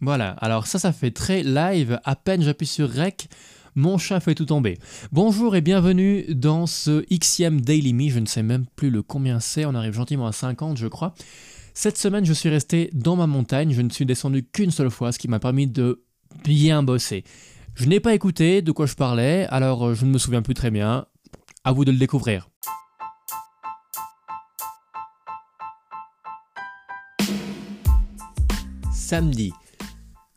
Voilà, 0.00 0.30
alors 0.30 0.68
ça, 0.68 0.78
ça 0.78 0.92
fait 0.92 1.10
très 1.10 1.42
live. 1.42 1.98
À 2.04 2.14
peine 2.14 2.42
j'appuie 2.42 2.66
sur 2.66 2.88
Rec, 2.88 3.28
mon 3.74 3.98
chat 3.98 4.20
fait 4.20 4.36
tout 4.36 4.44
tomber. 4.44 4.78
Bonjour 5.10 5.56
et 5.56 5.60
bienvenue 5.60 6.24
dans 6.28 6.66
ce 6.66 7.04
Xème 7.12 7.60
Daily 7.60 7.92
Me. 7.92 8.08
Je 8.08 8.20
ne 8.20 8.26
sais 8.26 8.44
même 8.44 8.66
plus 8.76 8.90
le 8.90 9.02
combien 9.02 9.40
c'est. 9.40 9.64
On 9.64 9.74
arrive 9.74 9.94
gentiment 9.94 10.28
à 10.28 10.32
50, 10.32 10.76
je 10.76 10.86
crois. 10.86 11.14
Cette 11.74 11.98
semaine, 11.98 12.24
je 12.24 12.32
suis 12.32 12.48
resté 12.48 12.90
dans 12.92 13.16
ma 13.16 13.26
montagne. 13.26 13.72
Je 13.72 13.82
ne 13.82 13.90
suis 13.90 14.06
descendu 14.06 14.44
qu'une 14.44 14.70
seule 14.70 14.90
fois, 14.90 15.10
ce 15.10 15.18
qui 15.18 15.26
m'a 15.26 15.40
permis 15.40 15.66
de 15.66 16.04
bien 16.44 16.84
bosser. 16.84 17.24
Je 17.74 17.86
n'ai 17.86 17.98
pas 17.98 18.14
écouté 18.14 18.62
de 18.62 18.70
quoi 18.70 18.86
je 18.86 18.94
parlais, 18.94 19.46
alors 19.50 19.94
je 19.94 20.04
ne 20.04 20.10
me 20.12 20.18
souviens 20.18 20.42
plus 20.42 20.54
très 20.54 20.70
bien. 20.70 21.06
À 21.64 21.72
vous 21.72 21.84
de 21.84 21.90
le 21.90 21.98
découvrir. 21.98 22.48
Samedi, 28.92 29.52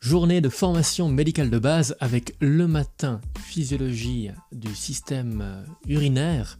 journée 0.02 0.40
de 0.40 0.48
formation 0.48 1.08
médicale 1.08 1.48
de 1.48 1.60
base 1.60 1.96
avec 2.00 2.34
le 2.40 2.66
matin 2.66 3.20
physiologie 3.38 4.30
du 4.50 4.74
système 4.74 5.40
euh, 5.40 5.64
urinaire 5.86 6.58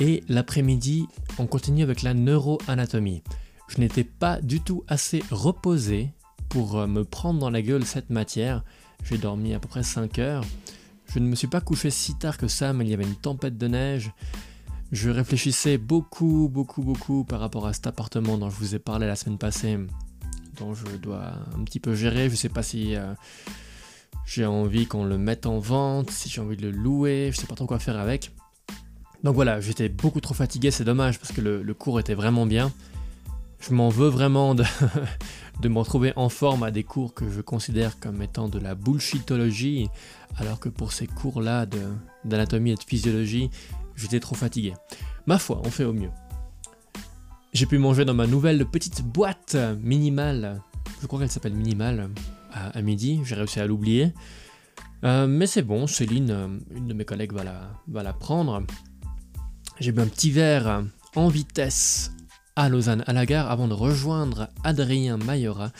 et 0.00 0.24
l'après-midi 0.28 1.06
on 1.38 1.46
continue 1.46 1.84
avec 1.84 2.02
la 2.02 2.14
neuroanatomie. 2.14 3.22
Je 3.68 3.78
n'étais 3.78 4.02
pas 4.02 4.40
du 4.40 4.60
tout 4.60 4.82
assez 4.88 5.22
reposé 5.30 6.10
pour 6.48 6.76
euh, 6.76 6.88
me 6.88 7.04
prendre 7.04 7.38
dans 7.38 7.48
la 7.48 7.62
gueule 7.62 7.84
cette 7.84 8.10
matière. 8.10 8.64
J'ai 9.04 9.18
dormi 9.18 9.54
à 9.54 9.60
peu 9.60 9.68
près 9.68 9.84
5 9.84 10.18
heures. 10.18 10.44
Je 11.06 11.20
ne 11.20 11.28
me 11.28 11.36
suis 11.36 11.46
pas 11.46 11.60
couché 11.60 11.90
si 11.90 12.18
tard 12.18 12.38
que 12.38 12.48
ça, 12.48 12.72
mais 12.72 12.84
il 12.84 12.90
y 12.90 12.94
avait 12.94 13.04
une 13.04 13.14
tempête 13.14 13.56
de 13.56 13.68
neige. 13.68 14.10
Je 14.90 15.10
réfléchissais 15.10 15.78
beaucoup, 15.78 16.50
beaucoup, 16.52 16.82
beaucoup 16.82 17.22
par 17.22 17.38
rapport 17.38 17.68
à 17.68 17.72
cet 17.72 17.86
appartement 17.86 18.36
dont 18.36 18.50
je 18.50 18.56
vous 18.56 18.74
ai 18.74 18.80
parlé 18.80 19.06
la 19.06 19.14
semaine 19.14 19.38
passée 19.38 19.78
dont 20.56 20.74
je 20.74 20.96
dois 20.96 21.32
un 21.56 21.64
petit 21.64 21.80
peu 21.80 21.94
gérer. 21.94 22.30
Je 22.30 22.36
sais 22.36 22.48
pas 22.48 22.62
si 22.62 22.96
euh, 22.96 23.14
j'ai 24.26 24.46
envie 24.46 24.86
qu'on 24.86 25.04
le 25.04 25.18
mette 25.18 25.46
en 25.46 25.58
vente, 25.58 26.10
si 26.10 26.28
j'ai 26.28 26.40
envie 26.40 26.56
de 26.56 26.62
le 26.62 26.70
louer, 26.70 27.30
je 27.32 27.40
sais 27.40 27.46
pas 27.46 27.54
trop 27.54 27.66
quoi 27.66 27.78
faire 27.78 27.98
avec. 27.98 28.32
Donc 29.22 29.34
voilà, 29.34 29.60
j'étais 29.60 29.88
beaucoup 29.88 30.20
trop 30.20 30.34
fatigué, 30.34 30.70
c'est 30.70 30.84
dommage 30.84 31.18
parce 31.18 31.32
que 31.32 31.40
le, 31.40 31.74
cours 31.74 31.98
était 31.98 32.14
vraiment 32.14 32.46
bien. 32.46 32.72
Je 33.58 33.72
m'en 33.72 33.88
veux 33.88 34.08
vraiment 34.08 34.54
de, 34.54 34.64
de 35.62 35.68
me 35.68 35.78
retrouver 35.78 36.12
en 36.16 36.28
forme 36.28 36.62
à 36.62 36.70
des 36.70 36.84
cours 36.84 37.14
que 37.14 37.30
je 37.30 37.40
considère 37.40 37.98
comme 37.98 38.20
étant 38.20 38.48
de 38.48 38.58
la 38.58 38.74
bullshitologie, 38.74 39.88
alors 40.36 40.60
que 40.60 40.68
pour 40.68 40.92
ces 40.92 41.06
cours-là 41.06 41.66
d'anatomie 42.24 42.72
et 42.72 42.74
de 42.74 42.84
physiologie, 42.84 43.50
j'étais 43.96 44.20
trop 44.20 44.34
fatigué. 44.34 44.74
Ma 45.26 45.38
foi, 45.38 45.62
on 45.64 45.70
fait 45.70 45.84
au 45.84 45.94
mieux. 45.94 46.10
J'ai 47.54 47.66
pu 47.66 47.78
manger 47.78 48.04
dans 48.04 48.14
ma 48.14 48.26
nouvelle 48.26 48.66
petite 48.66 49.04
boîte 49.04 49.56
minimale. 49.80 50.60
Je 51.00 51.06
crois 51.06 51.20
qu'elle 51.20 51.30
s'appelle 51.30 51.54
Minimal 51.54 52.10
à, 52.52 52.82
midi. 52.82 53.20
J'ai 53.24 53.36
réussi 53.36 53.60
à 53.60 53.66
l'oublier. 53.66 54.12
Euh, 55.04 55.28
mais 55.28 55.46
c'est 55.46 55.62
bon, 55.62 55.86
Céline, 55.86 56.30
euh, 56.32 56.48
une 56.74 56.88
de 56.88 56.94
mes 56.94 57.04
collègues, 57.04 57.32
va 57.32 57.44
la, 57.44 57.70
va 57.86 58.02
la 58.02 58.12
prendre. 58.12 58.64
J'ai 59.78 59.92
bu 59.92 60.00
un 60.00 60.06
petit 60.06 60.32
verre 60.32 60.82
en 61.14 61.28
vitesse 61.28 62.12
à 62.56 62.68
Lausanne, 62.68 63.04
à 63.06 63.12
la 63.12 63.24
gare, 63.24 63.48
avant 63.48 63.68
de 63.68 63.74
rejoindre 63.74 64.48
Adrien 64.64 65.16
Mayora, 65.16 65.70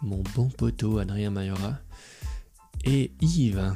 mon 0.00 0.22
bon 0.34 0.48
poteau 0.48 0.96
Adrien 0.96 1.30
Mayora, 1.30 1.74
et 2.84 3.12
Yves. 3.20 3.74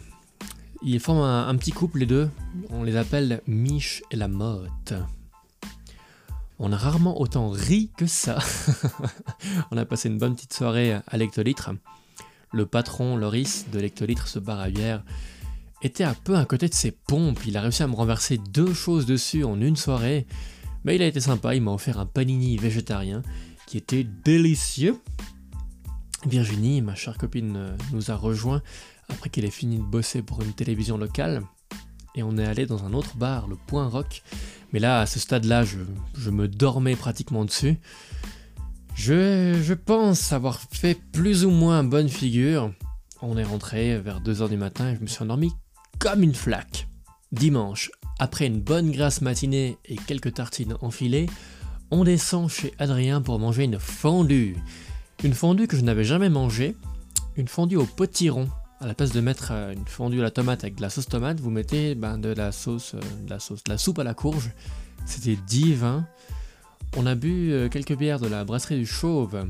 Ils 0.83 1.01
forment 1.01 1.21
un, 1.25 1.49
un 1.49 1.57
petit 1.57 1.73
couple, 1.73 1.99
les 1.99 2.07
deux. 2.07 2.31
On 2.71 2.83
les 2.83 2.97
appelle 2.97 3.43
Mich 3.47 4.03
et 4.11 4.17
la 4.17 4.29
Motte. 4.29 4.95
On 6.65 6.71
a 6.71 6.77
rarement 6.77 7.21
autant 7.21 7.51
ri 7.51 7.91
que 7.97 8.07
ça. 8.07 8.39
on 9.73 9.77
a 9.77 9.85
passé 9.85 10.09
une 10.09 10.19
bonne 10.19 10.37
petite 10.37 10.53
soirée 10.53 10.93
à 11.09 11.17
l'hectolitre. 11.17 11.73
Le 12.53 12.67
patron, 12.67 13.17
Loris, 13.17 13.67
de 13.73 13.81
l'hectolitre, 13.81 14.29
ce 14.29 14.39
bar 14.39 14.61
à 14.61 14.71
bière, 14.71 15.03
était 15.83 16.05
un 16.05 16.15
peu 16.15 16.37
à 16.37 16.45
côté 16.45 16.69
de 16.69 16.75
ses 16.75 16.93
pompes. 16.93 17.41
Il 17.49 17.57
a 17.57 17.63
réussi 17.63 17.83
à 17.83 17.89
me 17.89 17.97
renverser 17.97 18.39
deux 18.39 18.73
choses 18.73 19.07
dessus 19.07 19.43
en 19.43 19.61
une 19.61 19.75
soirée. 19.75 20.25
Mais 20.85 20.95
il 20.95 21.03
a 21.03 21.07
été 21.07 21.19
sympa, 21.19 21.57
il 21.57 21.63
m'a 21.63 21.73
offert 21.73 21.99
un 21.99 22.07
panini 22.07 22.57
végétarien 22.59 23.23
qui 23.67 23.77
était 23.77 24.05
délicieux. 24.05 25.01
Virginie, 26.27 26.81
ma 26.81 26.95
chère 26.95 27.19
copine, 27.19 27.77
nous 27.93 28.13
a 28.13 28.15
rejoint 28.15 28.63
après 29.09 29.31
qu'elle 29.31 29.47
ait 29.47 29.51
fini 29.51 29.79
de 29.79 29.83
bosser 29.83 30.23
pour 30.23 30.41
une 30.43 30.53
télévision 30.53 30.97
locale. 30.97 31.43
Et 32.15 32.23
on 32.23 32.37
est 32.37 32.45
allé 32.45 32.67
dans 32.67 32.85
un 32.85 32.93
autre 32.93 33.17
bar, 33.17 33.49
le 33.49 33.57
Point 33.57 33.89
Rock, 33.89 34.23
mais 34.73 34.79
là, 34.79 35.01
à 35.01 35.07
ce 35.07 35.19
stade-là, 35.19 35.65
je, 35.65 36.31
me 36.31 36.49
dormais 36.49 36.97
pratiquement 36.97 37.45
dessus. 37.45 37.79
Je, 38.95 39.75
pense 39.75 40.33
avoir 40.33 40.61
fait 40.61 40.99
plus 41.13 41.45
ou 41.45 41.51
moins 41.51 41.85
bonne 41.85 42.09
figure. 42.09 42.73
On 43.21 43.37
est 43.37 43.45
rentré 43.45 43.99
vers 43.99 44.21
2h 44.21 44.49
du 44.49 44.57
matin 44.57 44.91
et 44.91 44.97
je 44.97 45.01
me 45.01 45.07
suis 45.07 45.23
endormi 45.23 45.53
comme 45.99 46.23
une 46.23 46.35
flaque. 46.35 46.89
Dimanche, 47.31 47.91
après 48.19 48.47
une 48.47 48.61
bonne 48.61 48.91
grasse 48.91 49.21
matinée 49.21 49.79
et 49.87 49.97
quelques 49.97 50.35
tartines 50.35 50.77
enfilées, 50.81 51.27
on 51.91 52.05
descend 52.05 52.51
chez 52.51 52.73
Adrien 52.79 53.23
pour 53.23 53.39
manger 53.39 53.65
une 53.65 53.79
fondue. 53.79 54.57
Une 55.23 55.35
fondue 55.35 55.67
que 55.67 55.77
je 55.77 55.83
n'avais 55.83 56.05
jamais 56.05 56.31
mangée, 56.31 56.75
une 57.37 57.49
fondue 57.49 57.77
au 57.77 57.87
potiron 57.87 58.49
à 58.83 58.87
la 58.87 58.95
place 58.95 59.13
de 59.13 59.21
mettre 59.21 59.53
euh, 59.53 59.73
une 59.73 59.87
fondue 59.87 60.19
à 60.19 60.25
la 60.25 60.31
tomate 60.33 60.65
avec 60.65 60.75
de 60.75 60.83
la 60.83 60.91
sauce 60.91 61.07
tomate, 61.07 61.39
vous 61.39 61.51
mettez 61.51 61.95
ben, 61.95 62.19
de 62.19 62.31
la 62.31 62.51
sauce, 62.51 62.95
euh, 62.95 63.01
de 63.25 63.31
la 63.31 63.39
sauce, 63.39 63.63
de 63.63 63.71
la 63.71 63.79
soupe 63.79 64.01
à 64.01 64.05
la 64.05 64.13
courge. 64.13 64.51
C'était 65.07 65.37
divin. 65.47 66.07
On 66.97 67.07
a 67.07 67.15
bu 67.15 67.53
euh, 67.53 67.69
quelques 67.69 67.97
bières 67.97 68.19
de 68.19 68.27
la 68.27 68.45
brasserie 68.45 68.79
du 68.79 68.87
Chauve. 68.87 69.47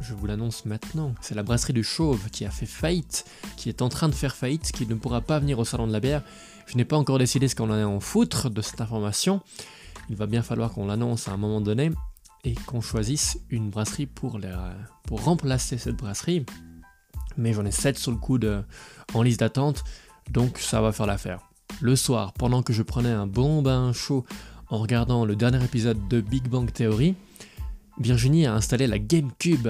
Je 0.00 0.14
vous 0.14 0.26
l'annonce 0.26 0.64
maintenant. 0.64 1.14
C'est 1.20 1.34
la 1.34 1.42
brasserie 1.42 1.74
du 1.74 1.84
Chauve 1.84 2.30
qui 2.30 2.46
a 2.46 2.50
fait 2.50 2.64
faillite, 2.64 3.26
qui 3.58 3.68
est 3.68 3.82
en 3.82 3.90
train 3.90 4.08
de 4.08 4.14
faire 4.14 4.34
faillite, 4.34 4.72
qui 4.72 4.86
ne 4.86 4.94
pourra 4.94 5.20
pas 5.20 5.38
venir 5.38 5.58
au 5.58 5.66
salon 5.66 5.86
de 5.86 5.92
la 5.92 6.00
bière. 6.00 6.22
Je 6.66 6.78
n'ai 6.78 6.86
pas 6.86 6.96
encore 6.96 7.18
décidé 7.18 7.48
ce 7.48 7.54
qu'on 7.54 7.70
en 7.70 7.76
est 7.76 7.84
en 7.84 8.00
foutre 8.00 8.48
de 8.48 8.62
cette 8.62 8.80
information. 8.80 9.42
Il 10.08 10.16
va 10.16 10.26
bien 10.26 10.42
falloir 10.42 10.72
qu'on 10.72 10.86
l'annonce 10.86 11.28
à 11.28 11.32
un 11.32 11.36
moment 11.36 11.60
donné 11.60 11.90
et 12.44 12.54
qu'on 12.54 12.80
choisisse 12.80 13.38
une 13.50 13.68
brasserie 13.68 14.06
pour, 14.06 14.40
pour 15.04 15.22
remplacer 15.22 15.76
cette 15.76 15.96
brasserie 15.96 16.46
mais 17.36 17.52
j'en 17.52 17.64
ai 17.64 17.70
7 17.70 17.98
sur 17.98 18.10
le 18.10 18.16
coude 18.16 18.64
en 19.14 19.22
liste 19.22 19.40
d'attente, 19.40 19.84
donc 20.30 20.58
ça 20.58 20.80
va 20.80 20.92
faire 20.92 21.06
l'affaire. 21.06 21.40
Le 21.80 21.96
soir, 21.96 22.32
pendant 22.32 22.62
que 22.62 22.72
je 22.72 22.82
prenais 22.82 23.10
un 23.10 23.26
bon 23.26 23.62
bain 23.62 23.92
chaud 23.92 24.24
en 24.68 24.78
regardant 24.78 25.24
le 25.24 25.36
dernier 25.36 25.64
épisode 25.64 26.08
de 26.08 26.20
Big 26.20 26.48
Bang 26.48 26.70
Theory, 26.72 27.14
Virginie 27.98 28.46
a 28.46 28.54
installé 28.54 28.86
la 28.86 28.98
GameCube, 28.98 29.68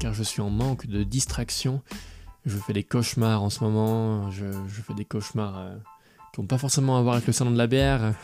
car 0.00 0.12
je 0.12 0.22
suis 0.22 0.40
en 0.40 0.50
manque 0.50 0.86
de 0.86 1.04
distraction. 1.04 1.82
Je 2.44 2.56
fais 2.56 2.72
des 2.72 2.82
cauchemars 2.82 3.42
en 3.42 3.50
ce 3.50 3.62
moment, 3.62 4.30
je, 4.30 4.46
fais 4.86 4.94
des 4.94 5.04
cauchemars 5.04 5.58
euh, 5.58 5.76
qui 6.32 6.40
n'ont 6.40 6.46
pas 6.46 6.58
forcément 6.58 6.96
à 6.96 7.02
voir 7.02 7.14
avec 7.14 7.26
le 7.26 7.32
salon 7.32 7.50
de 7.50 7.58
la 7.58 7.66
bière, 7.66 8.14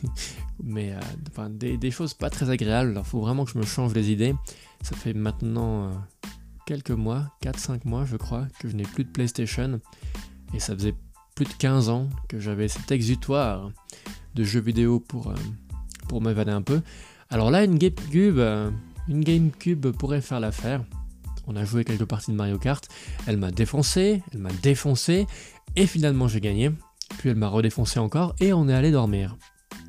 mais 0.62 0.94
euh, 1.38 1.48
des, 1.48 1.90
choses 1.90 2.14
pas 2.14 2.30
très 2.30 2.50
agréables. 2.50 2.94
Il 2.96 3.04
faut 3.04 3.20
vraiment 3.20 3.44
que 3.44 3.50
je 3.52 3.58
me 3.58 3.64
change 3.64 3.94
les 3.94 4.10
idées. 4.10 4.34
Ça 4.82 4.96
fait 4.96 5.14
maintenant 5.14 5.84
euh, 5.84 5.92
quelques 6.66 6.90
mois, 6.90 7.30
4-5 7.42 7.80
mois 7.86 8.04
je 8.04 8.16
crois, 8.16 8.46
que 8.58 8.68
je 8.68 8.76
n'ai 8.76 8.82
plus 8.82 9.04
de 9.04 9.08
PlayStation. 9.08 9.80
Et 10.52 10.60
ça 10.60 10.74
faisait 10.74 10.94
plus 11.34 11.46
de 11.46 11.52
15 11.52 11.88
ans 11.88 12.08
que 12.28 12.38
j'avais 12.38 12.68
cet 12.68 12.90
exutoire 12.90 13.70
de 14.34 14.44
jeux 14.44 14.60
vidéo 14.60 15.00
pour, 15.00 15.28
euh, 15.30 16.20
m'évader 16.20 16.52
un 16.52 16.62
peu. 16.62 16.82
Alors 17.30 17.50
là, 17.50 17.64
une 17.64 17.78
GameCube, 17.78 18.38
euh, 18.38 18.70
une 19.08 19.22
GameCube 19.22 19.86
pourrait 19.92 20.20
faire 20.20 20.40
l'affaire. 20.40 20.84
On 21.46 21.56
a 21.56 21.64
joué 21.64 21.84
quelques 21.84 22.04
parties 22.04 22.32
de 22.32 22.36
Mario 22.36 22.58
Kart. 22.58 22.86
Elle 23.26 23.36
m'a 23.36 23.50
défoncé, 23.50 24.22
elle 24.32 24.40
m'a 24.40 24.52
défoncé, 24.62 25.26
et 25.76 25.86
finalement 25.86 26.28
j'ai 26.28 26.40
gagné. 26.40 26.70
Puis 27.18 27.30
elle 27.30 27.36
m'a 27.36 27.48
redéfoncé 27.48 27.98
encore, 28.00 28.34
et 28.40 28.52
on 28.52 28.68
est 28.68 28.74
allé 28.74 28.90
dormir. 28.90 29.36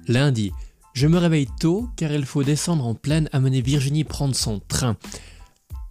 Lundi, 0.07 0.51
je 0.93 1.07
me 1.07 1.17
réveille 1.17 1.47
tôt 1.59 1.89
car 1.95 2.11
il 2.11 2.25
faut 2.25 2.43
descendre 2.43 2.85
en 2.85 2.95
plaine 2.95 3.29
amener 3.31 3.61
Virginie 3.61 4.03
prendre 4.03 4.35
son 4.35 4.59
train. 4.59 4.97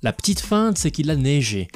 La 0.02 0.12
petite 0.12 0.40
feinte, 0.40 0.76
c'est 0.76 0.90
qu'il 0.90 1.10
a 1.10 1.16
neigé. 1.16 1.68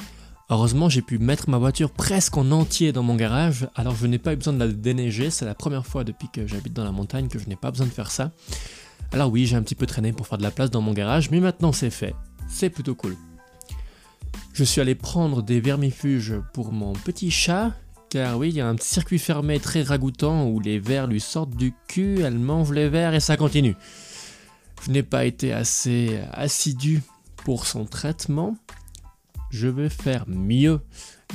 Heureusement, 0.49 0.89
j'ai 0.89 1.01
pu 1.01 1.17
mettre 1.17 1.49
ma 1.49 1.57
voiture 1.57 1.89
presque 1.89 2.37
en 2.37 2.51
entier 2.51 2.91
dans 2.91 3.03
mon 3.03 3.15
garage, 3.15 3.67
alors 3.73 3.95
je 3.95 4.05
n'ai 4.05 4.19
pas 4.19 4.33
eu 4.33 4.35
besoin 4.35 4.53
de 4.53 4.59
la 4.59 4.67
déneiger. 4.67 5.31
C'est 5.31 5.45
la 5.45 5.55
première 5.55 5.85
fois 5.85 6.03
depuis 6.03 6.27
que 6.29 6.45
j'habite 6.45 6.73
dans 6.73 6.83
la 6.83 6.91
montagne 6.91 7.29
que 7.29 7.39
je 7.39 7.47
n'ai 7.47 7.55
pas 7.55 7.71
besoin 7.71 7.87
de 7.87 7.91
faire 7.91 8.11
ça. 8.11 8.31
Alors 9.11 9.31
oui, 9.31 9.45
j'ai 9.45 9.55
un 9.55 9.63
petit 9.63 9.75
peu 9.75 9.85
traîné 9.85 10.13
pour 10.13 10.27
faire 10.27 10.37
de 10.37 10.43
la 10.43 10.51
place 10.51 10.69
dans 10.69 10.81
mon 10.81 10.93
garage, 10.93 11.31
mais 11.31 11.39
maintenant 11.39 11.71
c'est 11.71 11.89
fait. 11.89 12.13
C'est 12.47 12.69
plutôt 12.69 12.95
cool. 12.95 13.15
Je 14.53 14.63
suis 14.63 14.81
allé 14.81 14.93
prendre 14.93 15.41
des 15.41 15.59
vermifuges 15.59 16.35
pour 16.53 16.71
mon 16.71 16.93
petit 16.93 17.31
chat, 17.31 17.71
car 18.09 18.37
oui, 18.37 18.49
il 18.49 18.55
y 18.55 18.61
a 18.61 18.67
un 18.67 18.77
circuit 18.77 19.19
fermé 19.19 19.59
très 19.59 19.81
ragoûtant 19.81 20.47
où 20.47 20.59
les 20.59 20.79
vers 20.79 21.07
lui 21.07 21.21
sortent 21.21 21.55
du 21.55 21.73
cul, 21.87 22.21
elle 22.21 22.37
mange 22.37 22.71
les 22.71 22.89
vers 22.89 23.13
et 23.13 23.19
ça 23.19 23.35
continue. 23.35 23.75
Je 24.85 24.91
n'ai 24.91 25.03
pas 25.03 25.25
été 25.25 25.53
assez 25.53 26.19
assidu 26.33 27.01
pour 27.43 27.65
son 27.65 27.85
traitement, 27.85 28.55
je 29.49 29.67
vais 29.67 29.89
faire 29.89 30.25
mieux 30.27 30.81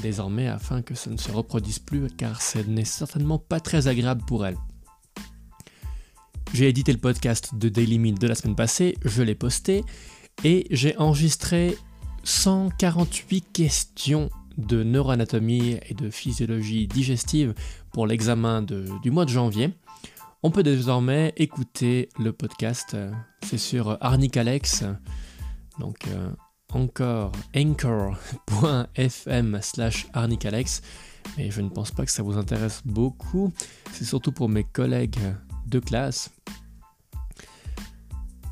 désormais 0.03 0.49
afin 0.49 0.83
que 0.83 0.95
ça 0.95 1.11
ne 1.11 1.17
se 1.17 1.31
reproduise 1.31 1.79
plus 1.79 2.09
car 2.17 2.43
ce 2.43 2.59
n'est 2.59 2.85
certainement 2.85 3.39
pas 3.39 3.61
très 3.61 3.89
agréable 3.89 4.23
pour 4.27 4.47
elle. 4.47 4.57
J'ai 6.53 6.69
édité 6.69 6.93
le 6.93 6.99
podcast 6.99 7.55
de 7.55 7.69
Daily 7.69 7.99
Meal 7.99 8.19
de 8.19 8.27
la 8.27 8.35
semaine 8.35 8.57
passée, 8.57 8.97
je 9.05 9.23
l'ai 9.23 9.35
posté 9.35 9.85
et 10.45 10.67
j'ai 10.71 10.97
enregistré 10.97 11.77
148 12.25 13.53
questions 13.53 14.31
de 14.57 14.83
neuroanatomie 14.83 15.79
et 15.87 15.95
de 15.95 16.11
physiologie 16.11 16.87
digestive 16.87 17.55
pour 17.93 18.07
l'examen 18.07 18.63
du 18.63 19.11
mois 19.11 19.25
de 19.25 19.31
janvier. 19.31 19.71
On 20.43 20.51
peut 20.51 20.63
désormais 20.63 21.33
écouter 21.37 22.09
le 22.19 22.33
podcast. 22.33 22.97
C'est 23.43 23.59
sur 23.59 23.99
Arnicalex. 24.01 24.85
Donc 25.79 26.07
euh, 26.09 26.31
encore 26.73 27.33
anchor.fm 27.57 28.09
slash 29.63 30.07
arnicalex. 30.13 30.83
Mais 31.37 31.51
je 31.51 31.61
ne 31.61 31.69
pense 31.69 31.91
pas 31.91 32.05
que 32.05 32.13
ça 32.13 32.23
vous 32.23 32.37
intéresse 32.37 32.83
beaucoup. 32.85 33.53
C'est 33.93 34.05
surtout 34.05 34.33
pour 34.33 34.49
mes 34.49 34.65
collègues 34.65 35.19
de 35.67 35.79
classe. 35.81 36.31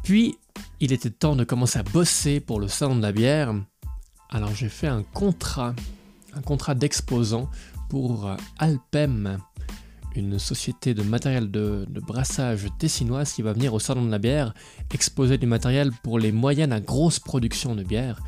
Puis, 0.03 0.37
il 0.81 0.93
était 0.93 1.11
temps 1.11 1.37
de 1.37 1.44
commencer 1.44 1.79
à 1.79 1.82
bosser 1.82 2.41
pour 2.41 2.61
le 2.61 2.69
salon 2.69 2.97
de 2.97 3.03
la 3.03 3.12
bière. 3.12 3.55
Alors 4.31 4.55
j'ai 4.55 4.69
fait 4.69 4.88
un 4.88 5.03
contrat, 5.03 5.75
un 6.35 6.43
contrat 6.43 6.75
d'exposant 6.75 7.49
pour 7.88 8.29
Alpem, 8.59 9.38
une 10.16 10.38
société 10.38 10.94
de 10.94 11.02
matériel 11.02 11.50
de, 11.50 11.87
brassage 12.06 12.66
tessinoise 12.78 13.32
qui 13.32 13.43
va 13.43 13.52
venir 13.52 13.75
au 13.75 13.78
salon 13.78 14.05
de 14.05 14.11
la 14.11 14.19
bière 14.19 14.55
exposer 14.93 15.38
du 15.38 15.46
matériel 15.46 15.90
pour 16.02 16.19
les 16.19 16.32
moyennes 16.32 16.72
à 16.72 16.81
grosses 16.81 17.19
productions 17.19 17.75
de 17.75 17.82
bière. 17.82 18.20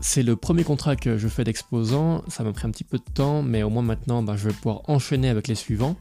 C'est 0.00 0.22
le 0.22 0.36
premier 0.36 0.64
contrat 0.64 0.96
que 0.96 1.18
je 1.18 1.28
fais 1.28 1.44
d'exposant, 1.44 2.24
ça 2.28 2.42
m'a 2.42 2.52
pris 2.52 2.66
un 2.66 2.70
petit 2.70 2.84
peu 2.84 2.98
de 2.98 3.12
temps, 3.14 3.42
mais 3.42 3.62
au 3.62 3.70
moins 3.70 3.82
maintenant 3.82 4.22
ben, 4.22 4.36
je 4.36 4.48
vais 4.48 4.54
pouvoir 4.54 4.82
enchaîner 4.88 5.28
avec 5.28 5.48
les 5.48 5.54
suivants. 5.54 5.96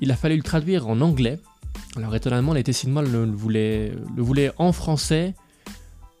Il 0.00 0.10
a 0.10 0.16
fallu 0.16 0.36
le 0.36 0.42
traduire 0.42 0.88
en 0.88 1.00
anglais 1.00 1.40
alors 1.96 2.14
étonnamment, 2.14 2.52
les 2.52 2.64
Tessinois 2.64 3.02
le, 3.02 3.24
voulaient, 3.30 4.52
en 4.58 4.72
français 4.72 5.34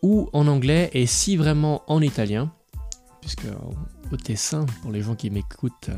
ou 0.02 0.28
en 0.32 0.46
anglais 0.46 0.90
et 0.92 1.06
si 1.06 1.36
vraiment 1.36 1.82
en 1.88 2.00
italien, 2.00 2.52
puisque 3.20 3.46
au 4.12 4.16
Tessin, 4.16 4.66
pour 4.82 4.92
les 4.92 5.02
gens 5.02 5.16
qui 5.16 5.30
m'écoutent 5.30 5.88
euh, 5.88 5.96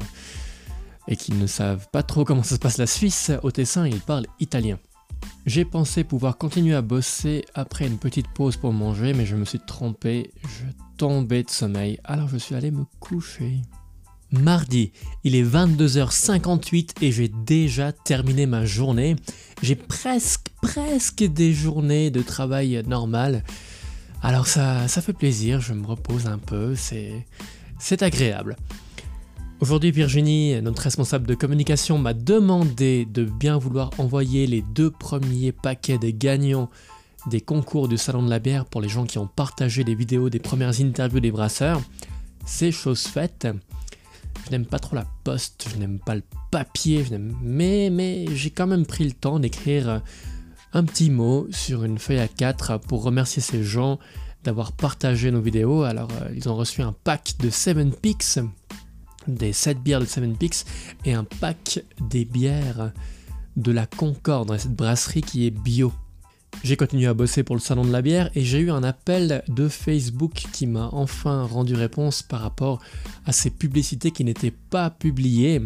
et 1.09 1.17
qui 1.17 1.33
ne 1.33 1.47
savent 1.47 1.89
pas 1.93 2.03
trop 2.03 2.25
comment 2.25 2.43
ça 2.43 2.57
se 2.57 2.61
passe 2.61 2.79
la 2.79 2.87
Suisse, 2.87 3.31
au 3.43 3.51
Tessin, 3.51 3.87
ils 3.87 4.01
parlent 4.01 4.27
italien. 4.41 4.79
J'ai 5.47 5.65
pensé 5.65 6.05
pouvoir 6.05 6.39
continuer 6.39 6.75
à 6.75 6.83
bosser 6.83 7.45
après 7.55 7.87
une 7.87 7.99
petite 7.99 8.29
pause 8.29 8.57
pour 8.57 8.73
manger, 8.73 9.15
mais 9.15 9.27
je 9.27 9.37
me 9.37 9.45
suis 9.45 9.61
trompé, 9.61 10.33
je 10.43 10.67
tombais 10.97 11.45
de 11.45 11.51
sommeil, 11.51 12.01
alors 12.05 12.29
je 12.29 12.37
suis 12.37 12.55
allé 12.55 12.71
me 12.71 12.85
coucher. 13.01 13.63
Mardi, 14.33 14.91
il 15.23 15.37
est 15.37 15.45
22h58 15.45 17.03
et 17.03 17.13
j'ai 17.13 17.29
déjà 17.29 17.93
terminé 17.93 18.47
ma 18.47 18.65
journée. 18.65 19.15
J'ai 19.63 19.77
presque, 19.77 20.49
presque 20.61 21.23
des 21.23 21.53
journées 21.53 22.11
de 22.11 22.23
travail 22.23 22.83
normal. 22.87 23.45
Alors 24.23 24.49
ça, 24.49 24.89
ça 24.89 25.01
fait 25.01 25.13
plaisir, 25.13 25.61
je 25.61 25.75
me 25.75 25.87
repose 25.87 26.27
un 26.27 26.39
peu, 26.39 26.75
c'est, 26.75 27.25
c'est 27.79 28.03
agréable. 28.03 28.57
Aujourd'hui, 29.59 29.91
Virginie, 29.91 30.61
notre 30.61 30.83
responsable 30.83 31.27
de 31.27 31.35
communication, 31.35 31.97
m'a 31.97 32.13
demandé 32.13 33.07
de 33.07 33.25
bien 33.25 33.57
vouloir 33.57 33.91
envoyer 33.97 34.47
les 34.47 34.61
deux 34.61 34.91
premiers 34.91 35.51
paquets 35.51 35.97
des 35.97 36.13
gagnants 36.13 36.69
des 37.31 37.41
concours 37.41 37.89
du 37.89 37.97
Salon 37.97 38.23
de 38.23 38.29
la 38.29 38.39
bière 38.39 38.67
pour 38.67 38.83
les 38.83 38.89
gens 38.91 39.07
qui 39.07 39.17
ont 39.17 39.27
partagé 39.27 39.83
les 39.83 39.95
vidéos 39.95 40.29
des 40.29 40.41
premières 40.41 40.79
interviews 40.81 41.21
des 41.21 41.31
brasseurs. 41.31 41.81
C'est 42.45 42.71
chose 42.71 43.05
faite. 43.05 43.49
Je 44.45 44.51
n'aime 44.51 44.67
pas 44.67 44.79
trop 44.79 44.95
la 44.95 45.07
poste, 45.25 45.69
je 45.73 45.79
n'aime 45.79 46.01
pas 46.01 46.15
le 46.15 46.23
papier, 46.51 47.07
mais, 47.43 47.89
mais 47.91 48.27
j'ai 48.35 48.51
quand 48.51 48.67
même 48.67 48.85
pris 48.85 49.05
le 49.05 49.13
temps 49.13 49.39
d'écrire 49.39 50.03
un 50.75 50.85
petit 50.85 51.09
mot 51.09 51.49
sur 51.51 51.83
une 51.83 51.99
feuille 51.99 52.19
à 52.19 52.29
4 52.29 52.79
pour 52.81 53.03
remercier 53.03 53.41
ces 53.41 53.65
gens 53.65 53.99
d'avoir 54.45 54.73
partagé 54.73 55.31
nos 55.31 55.41
vidéos. 55.41 55.83
Alors, 55.83 56.11
euh, 56.21 56.29
ils 56.37 56.49
ont 56.49 56.55
reçu 56.55 56.83
un 56.83 56.93
pack 56.93 57.37
de 57.41 57.49
7 57.49 57.99
Picks, 58.01 58.39
des 59.29 59.53
7 59.53 59.83
bières 59.83 60.01
de 60.01 60.07
7 60.07 60.37
Picks, 60.39 60.65
et 61.05 61.15
un 61.15 61.25
pack 61.25 61.81
des 62.01 62.25
bières 62.25 62.93
de 63.57 63.73
la 63.73 63.87
Concorde, 63.87 64.57
cette 64.59 64.77
brasserie 64.77 65.23
qui 65.23 65.47
est 65.47 65.51
bio. 65.51 65.93
J'ai 66.63 66.77
continué 66.77 67.07
à 67.07 67.15
bosser 67.15 67.43
pour 67.43 67.55
le 67.55 67.61
salon 67.61 67.85
de 67.85 67.93
la 67.93 68.03
bière 68.03 68.31
et 68.35 68.43
j'ai 68.43 68.59
eu 68.59 68.71
un 68.71 68.83
appel 68.83 69.45
de 69.49 69.69
Facebook 69.69 70.33
qui 70.53 70.67
m'a 70.67 70.89
enfin 70.93 71.45
rendu 71.45 71.75
réponse 71.75 72.23
par 72.23 72.41
rapport 72.41 72.81
à 73.25 73.33
ces 73.33 73.51
publicités 73.51 74.11
qui 74.11 74.25
n'étaient 74.25 74.55
pas 74.71 74.91
publiées. 74.91 75.63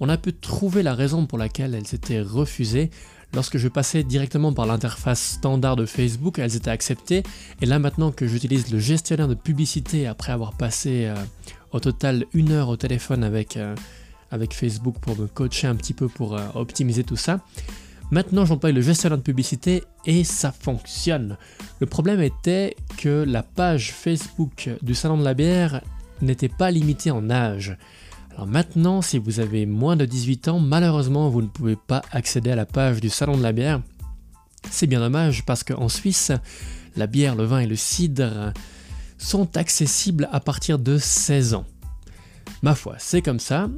On 0.00 0.08
a 0.08 0.16
pu 0.16 0.32
trouver 0.32 0.82
la 0.82 0.94
raison 0.94 1.26
pour 1.26 1.38
laquelle 1.38 1.74
elles 1.74 1.94
étaient 1.94 2.20
refusées. 2.20 2.90
Lorsque 3.34 3.56
je 3.56 3.68
passais 3.68 4.02
directement 4.02 4.52
par 4.52 4.66
l'interface 4.66 5.22
standard 5.22 5.76
de 5.76 5.86
Facebook, 5.86 6.38
elles 6.38 6.56
étaient 6.56 6.70
acceptées. 6.70 7.22
Et 7.60 7.66
là 7.66 7.78
maintenant 7.78 8.10
que 8.10 8.26
j'utilise 8.26 8.70
le 8.72 8.78
gestionnaire 8.78 9.28
de 9.28 9.34
publicité 9.34 10.06
après 10.06 10.32
avoir 10.32 10.54
passé 10.54 11.06
euh, 11.06 11.14
au 11.72 11.80
total 11.80 12.26
une 12.34 12.52
heure 12.52 12.68
au 12.68 12.76
téléphone 12.76 13.24
avec, 13.24 13.56
euh, 13.56 13.74
avec 14.30 14.54
Facebook 14.54 14.96
pour 15.00 15.18
me 15.18 15.26
coacher 15.26 15.66
un 15.66 15.74
petit 15.74 15.94
peu 15.94 16.08
pour 16.08 16.36
euh, 16.36 16.46
optimiser 16.54 17.04
tout 17.04 17.16
ça, 17.16 17.40
Maintenant, 18.12 18.44
j'emploie 18.44 18.72
le 18.72 18.82
gestionnaire 18.82 19.16
de 19.16 19.22
publicité 19.22 19.84
et 20.04 20.22
ça 20.22 20.52
fonctionne. 20.52 21.38
Le 21.80 21.86
problème 21.86 22.20
était 22.20 22.76
que 22.98 23.24
la 23.26 23.42
page 23.42 23.90
Facebook 23.90 24.68
du 24.82 24.94
Salon 24.94 25.16
de 25.16 25.24
la 25.24 25.32
bière 25.32 25.80
n'était 26.20 26.50
pas 26.50 26.70
limitée 26.70 27.10
en 27.10 27.30
âge. 27.30 27.74
Alors 28.34 28.46
maintenant, 28.46 29.00
si 29.00 29.16
vous 29.16 29.40
avez 29.40 29.64
moins 29.64 29.96
de 29.96 30.04
18 30.04 30.48
ans, 30.48 30.60
malheureusement, 30.60 31.30
vous 31.30 31.40
ne 31.40 31.46
pouvez 31.46 31.74
pas 31.74 32.02
accéder 32.12 32.50
à 32.50 32.54
la 32.54 32.66
page 32.66 33.00
du 33.00 33.08
Salon 33.08 33.38
de 33.38 33.42
la 33.42 33.52
bière. 33.52 33.80
C'est 34.70 34.86
bien 34.86 35.00
dommage 35.00 35.46
parce 35.46 35.64
qu'en 35.64 35.88
Suisse, 35.88 36.32
la 36.96 37.06
bière, 37.06 37.34
le 37.34 37.44
vin 37.44 37.60
et 37.60 37.66
le 37.66 37.76
cidre 37.76 38.52
sont 39.22 39.56
accessibles 39.56 40.28
à 40.32 40.40
partir 40.40 40.78
de 40.78 40.98
16 40.98 41.54
ans. 41.54 41.64
Ma 42.62 42.74
foi, 42.74 42.96
c'est 42.98 43.22
comme 43.22 43.40
ça. 43.40 43.68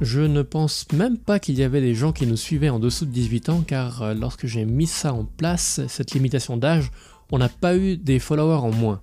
Je 0.00 0.20
ne 0.20 0.42
pense 0.42 0.86
même 0.92 1.18
pas 1.18 1.38
qu'il 1.38 1.56
y 1.56 1.62
avait 1.62 1.80
des 1.80 1.94
gens 1.94 2.12
qui 2.12 2.26
nous 2.26 2.36
suivaient 2.36 2.68
en 2.68 2.78
dessous 2.78 3.06
de 3.06 3.10
18 3.10 3.48
ans, 3.48 3.64
car 3.66 4.02
euh, 4.02 4.14
lorsque 4.14 4.46
j'ai 4.46 4.64
mis 4.64 4.86
ça 4.86 5.12
en 5.12 5.24
place, 5.24 5.80
cette 5.88 6.12
limitation 6.12 6.56
d'âge, 6.56 6.90
on 7.30 7.38
n'a 7.38 7.48
pas 7.48 7.76
eu 7.76 7.96
des 7.96 8.18
followers 8.18 8.62
en 8.62 8.72
moins. 8.72 9.00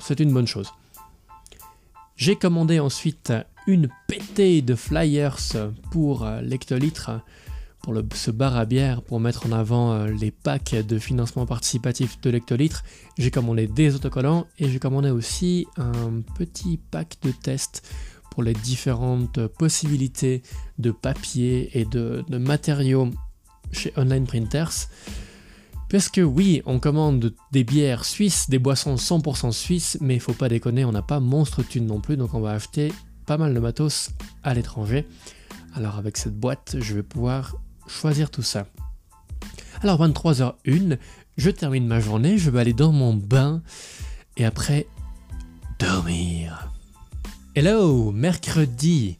C'est 0.00 0.20
une 0.20 0.32
bonne 0.32 0.46
chose. 0.46 0.70
J'ai 2.16 2.36
commandé 2.36 2.80
ensuite 2.80 3.32
une 3.66 3.88
pétée 4.06 4.62
de 4.62 4.74
flyers 4.74 5.38
pour 5.90 6.24
euh, 6.24 6.40
l'hectolitre, 6.42 7.22
pour 7.82 7.94
ce 8.14 8.30
bar 8.30 8.56
à 8.56 8.64
bière, 8.64 9.02
pour 9.02 9.20
mettre 9.20 9.46
en 9.46 9.52
avant 9.52 9.92
euh, 9.92 10.06
les 10.08 10.30
packs 10.30 10.74
de 10.74 10.98
financement 10.98 11.46
participatif 11.46 12.20
de 12.20 12.30
l'hectolitre. 12.30 12.84
J'ai 13.18 13.30
commandé 13.30 13.66
des 13.66 13.94
autocollants 13.94 14.46
et 14.58 14.68
j'ai 14.68 14.78
commandé 14.78 15.10
aussi 15.10 15.66
un 15.76 16.20
petit 16.36 16.78
pack 16.90 17.16
de 17.22 17.30
tests 17.30 17.82
pour 18.30 18.42
les 18.42 18.52
différentes 18.52 19.46
possibilités 19.46 20.42
de 20.78 20.90
papier 20.90 21.70
et 21.78 21.84
de, 21.84 22.24
matériaux 22.30 23.10
chez 23.72 23.92
Online 23.96 24.26
Printers. 24.26 24.88
Parce 25.88 26.08
que 26.08 26.20
oui, 26.20 26.62
on 26.66 26.78
commande 26.78 27.34
des 27.50 27.64
bières 27.64 28.04
suisses, 28.04 28.48
des 28.48 28.60
boissons 28.60 28.94
100% 28.94 29.50
suisses, 29.50 29.98
mais 30.00 30.14
il 30.14 30.20
faut 30.20 30.32
pas 30.32 30.48
déconner, 30.48 30.84
on 30.84 30.92
n'a 30.92 31.02
pas 31.02 31.18
monstre 31.18 31.64
thune 31.64 31.86
non 31.86 32.00
plus, 32.00 32.16
donc 32.16 32.32
on 32.34 32.40
va 32.40 32.52
acheter 32.52 32.92
pas 33.26 33.36
mal 33.36 33.52
de 33.52 33.58
matos 33.58 34.10
à 34.44 34.54
l'étranger. 34.54 35.06
Alors 35.74 35.96
avec 35.96 36.16
cette 36.16 36.38
boîte, 36.38 36.76
je 36.78 36.94
vais 36.94 37.02
pouvoir 37.02 37.56
choisir 37.90 38.30
tout 38.30 38.42
ça. 38.42 38.66
Alors 39.82 40.00
23h01, 40.06 40.98
je 41.36 41.50
termine 41.50 41.86
ma 41.86 42.00
journée, 42.00 42.38
je 42.38 42.50
vais 42.50 42.60
aller 42.60 42.72
dans 42.72 42.92
mon 42.92 43.14
bain 43.14 43.62
et 44.36 44.44
après 44.44 44.86
dormir. 45.78 46.70
Hello, 47.54 48.12
mercredi. 48.12 49.18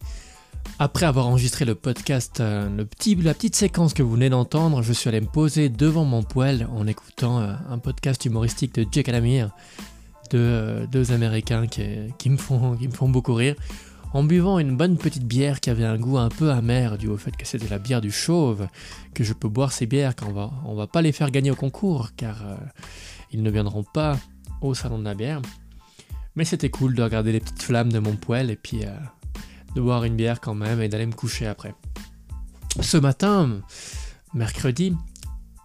Après 0.79 1.05
avoir 1.05 1.27
enregistré 1.27 1.65
le 1.65 1.75
podcast, 1.75 2.41
euh, 2.41 2.69
la 2.77 3.35
petite 3.35 3.55
séquence 3.55 3.93
que 3.93 4.03
vous 4.03 4.13
venez 4.13 4.31
d'entendre, 4.31 4.83
je 4.83 4.93
suis 4.93 5.09
allé 5.09 5.21
me 5.21 5.27
poser 5.27 5.69
devant 5.69 6.05
mon 6.05 6.23
poêle 6.23 6.67
en 6.73 6.87
écoutant 6.87 7.41
euh, 7.41 7.53
un 7.69 7.79
podcast 7.79 8.25
humoristique 8.25 8.75
de 8.75 8.87
Jake 8.91 9.09
Alamir, 9.09 9.51
de, 10.31 10.39
euh, 10.39 10.87
deux 10.87 11.13
Américains 11.13 11.67
qui 11.67 12.31
me 12.31 12.37
font 12.37 13.09
beaucoup 13.09 13.35
rire, 13.35 13.57
en 14.13 14.23
buvant 14.25 14.59
une 14.59 14.77
bonne 14.77 14.97
petite 14.97 15.25
bière 15.25 15.61
qui 15.61 15.71
avait 15.71 15.85
un 15.85 15.99
goût 15.99 16.19
un 16.19 16.29
peu 16.29 16.51
amer 16.51 16.99
dû 16.99 17.09
au 17.09 17.17
fait 17.17 17.37
que 17.37 17.47
c'était 17.47 17.69
la 17.69 17.79
bière 17.79 18.01
du 18.01 18.11
chauve, 18.11 18.67
que 19.15 19.25
je 19.25 19.33
peux 19.33 19.49
boire 19.49 19.73
ces 19.73 19.87
bières 19.87 20.17
quand 20.17 20.29
on 20.29 20.33
va, 20.33 20.51
va 20.75 20.87
pas 20.87 21.03
les 21.03 21.13
faire 21.13 21.31
gagner 21.31 21.51
au 21.51 21.57
concours, 21.57 22.11
car 22.17 22.43
ils 23.33 23.43
ne 23.43 23.51
viendront 23.51 23.85
pas 23.85 24.19
au 24.61 24.75
salon 24.75 24.99
de 24.99 25.05
la 25.05 25.15
bière. 25.15 25.41
Mais 26.37 26.45
c'était 26.45 26.71
cool 26.71 26.95
de 26.95 27.03
regarder 27.03 27.33
les 27.33 27.41
petites 27.41 27.63
flammes 27.63 27.93
de 27.93 27.99
mon 27.99 28.17
poêle 28.17 28.51
et 28.51 28.57
puis 28.57 28.85
euh, 28.85 28.95
de 29.75 29.81
boire 29.81 30.05
une 30.05 30.17
bière 30.17 30.41
quand 30.41 30.55
même 30.55 30.81
et 30.81 30.89
d'aller 30.89 31.07
me 31.07 31.13
coucher 31.13 31.47
après. 31.47 31.75
Ce 32.81 32.97
matin, 32.97 33.61
mercredi, 34.33 34.95